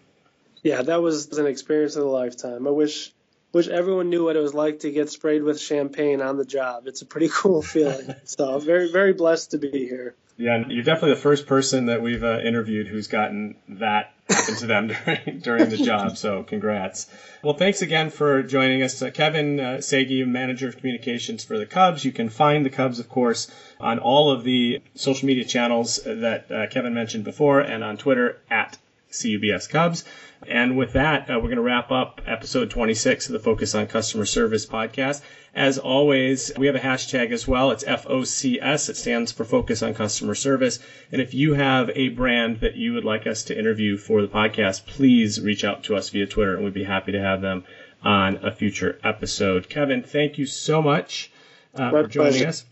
Yeah, 0.64 0.82
that 0.82 1.02
was 1.02 1.38
an 1.38 1.46
experience 1.46 1.96
of 1.96 2.04
a 2.04 2.10
lifetime. 2.10 2.68
I 2.68 2.72
wish 2.72 3.14
wish 3.52 3.68
everyone 3.68 4.10
knew 4.10 4.26
what 4.26 4.36
it 4.36 4.42
was 4.42 4.54
like 4.54 4.80
to 4.82 4.92
get 4.92 5.10
sprayed 5.10 5.44
with 5.44 5.60
champagne 5.60 6.22
on 6.22 6.38
the 6.38 6.46
job. 6.46 6.88
It's 6.88 7.02
a 7.02 7.06
pretty 7.06 7.30
cool 7.34 7.62
feeling. 7.62 8.16
so 8.24 8.60
very 8.60 8.92
very 8.92 9.14
blessed 9.14 9.52
to 9.52 9.58
be 9.58 9.88
here. 9.88 10.16
Yeah, 10.38 10.64
you're 10.70 10.86
definitely 10.86 11.16
the 11.16 11.22
first 11.22 11.48
person 11.48 11.88
that 11.88 12.02
we've 12.02 12.24
uh, 12.24 12.40
interviewed 12.40 12.88
who's 12.88 13.08
gotten 13.08 13.56
that 13.68 14.14
to 14.30 14.66
them 14.66 14.88
during, 15.06 15.40
during 15.40 15.70
the 15.70 15.76
job. 15.76 16.18
So 16.18 16.44
congrats. 16.44 17.08
Well, 17.44 17.56
thanks 17.56 17.82
again 17.82 18.10
for 18.10 18.42
joining 18.44 18.82
us, 18.82 19.02
uh, 19.02 19.12
Kevin 19.12 19.60
uh, 19.60 19.64
Saghy, 19.80 20.26
manager 20.26 20.70
of 20.70 20.78
communications 20.78 21.44
for 21.44 21.58
the 21.58 21.66
Cubs. 21.66 22.06
You 22.06 22.14
can 22.14 22.30
find 22.30 22.66
the 22.66 22.70
Cubs, 22.70 23.00
of 23.00 23.10
course, 23.10 23.52
on 23.82 24.00
all 24.00 24.32
of 24.32 24.46
the 24.46 24.82
social 24.96 25.28
media 25.28 25.44
channels 25.44 26.00
that 26.06 26.50
uh, 26.50 26.68
Kevin 26.68 26.94
mentioned 26.94 27.26
before, 27.26 27.60
and 27.60 27.84
on 27.84 27.98
Twitter 27.98 28.40
at 28.50 28.78
CUBS 29.12 29.68
Cubs. 29.68 30.04
And 30.48 30.78
with 30.78 30.94
that, 30.94 31.30
uh, 31.30 31.34
we're 31.36 31.50
going 31.50 31.58
to 31.58 31.62
wrap 31.62 31.92
up 31.92 32.22
episode 32.26 32.70
26 32.70 33.28
of 33.28 33.34
the 33.34 33.40
Focus 33.40 33.76
on 33.76 33.88
Customer 33.88 34.26
Service 34.26 34.66
podcast. 34.66 35.22
As 35.54 35.78
always, 35.78 36.52
we 36.58 36.68
have 36.68 36.76
a 36.76 36.80
hashtag 36.80 37.32
as 37.32 37.48
well. 37.48 37.72
It's 37.72 37.84
FOCS. 37.84 38.90
It 38.90 38.96
stands 38.96 39.32
for 39.32 39.44
Focus 39.44 39.84
on 39.84 39.94
Customer 39.94 40.36
Service. 40.36 40.80
And 41.12 41.22
if 41.22 41.34
you 41.34 41.54
have 41.54 41.90
a 41.96 42.10
brand 42.10 42.62
that 42.62 42.76
you 42.76 42.94
would 42.94 43.04
like 43.04 43.28
us 43.28 43.44
to 43.44 43.58
interview 43.58 43.98
for 43.98 44.22
the 44.22 44.28
podcast, 44.28 44.86
please 44.86 45.42
reach 45.42 45.64
out 45.64 45.84
to 45.86 45.96
us 45.96 46.10
via 46.10 46.26
Twitter 46.26 46.56
and 46.56 46.64
we'd 46.64 46.74
be 46.74 46.84
happy 46.84 47.12
to 47.12 47.20
have 47.20 47.42
them 47.42 47.66
on 48.02 48.38
a 48.46 48.52
future 48.52 48.98
episode. 49.04 49.68
Kevin, 49.68 50.04
thank 50.04 50.38
you 50.38 50.46
so 50.46 50.82
much 50.82 51.32
uh, 51.76 51.90
for 51.90 52.08
joining 52.08 52.32
pleasure. 52.34 52.48
us. 52.48 52.66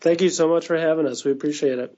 Thank 0.00 0.20
you 0.20 0.28
so 0.28 0.48
much 0.48 0.66
for 0.66 0.76
having 0.76 1.06
us. 1.06 1.24
We 1.24 1.32
appreciate 1.32 1.78
it. 1.78 1.96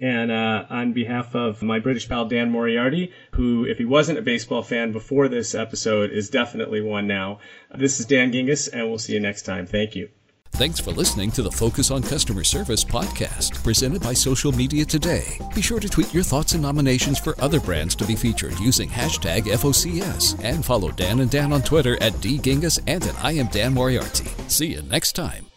And 0.00 0.30
uh, 0.30 0.64
on 0.70 0.92
behalf 0.94 1.34
of 1.34 1.62
my 1.62 1.78
British 1.78 2.08
pal 2.08 2.24
Dan 2.24 2.50
Moriarty, 2.50 3.12
who, 3.32 3.66
if 3.66 3.78
he 3.78 3.84
wasn't 3.84 4.18
a 4.18 4.22
baseball 4.22 4.62
fan 4.62 4.92
before 4.92 5.28
this 5.28 5.54
episode, 5.54 6.10
is 6.10 6.30
definitely 6.30 6.80
one 6.80 7.06
now, 7.06 7.40
this 7.74 8.00
is 8.00 8.06
Dan 8.06 8.32
Gingiss, 8.32 8.68
and 8.72 8.88
we'll 8.88 8.98
see 8.98 9.12
you 9.12 9.20
next 9.20 9.42
time. 9.42 9.66
Thank 9.66 9.94
you. 9.94 10.08
Thanks 10.52 10.80
for 10.80 10.90
listening 10.90 11.30
to 11.32 11.42
the 11.42 11.50
Focus 11.50 11.90
on 11.90 12.02
Customer 12.02 12.44
Service 12.44 12.84
podcast, 12.84 13.62
presented 13.62 14.02
by 14.02 14.12
Social 14.12 14.52
Media 14.52 14.84
Today. 14.84 15.38
Be 15.54 15.62
sure 15.62 15.80
to 15.80 15.88
tweet 15.88 16.12
your 16.12 16.22
thoughts 16.22 16.52
and 16.52 16.62
nominations 16.62 17.18
for 17.18 17.40
other 17.40 17.60
brands 17.60 17.94
to 17.96 18.04
be 18.04 18.16
featured 18.16 18.58
using 18.58 18.88
hashtag 18.90 19.44
FOCS, 19.44 20.42
and 20.42 20.64
follow 20.64 20.90
Dan 20.90 21.20
and 21.20 21.30
Dan 21.30 21.52
on 21.52 21.62
Twitter 21.62 21.96
at 22.02 22.12
DGingiss 22.14 22.80
and 22.86 23.04
at 23.06 23.24
I 23.24 23.32
am 23.32 23.46
Dan 23.46 23.72
Moriarty. 23.72 24.28
See 24.48 24.66
you 24.66 24.82
next 24.82 25.12
time. 25.12 25.49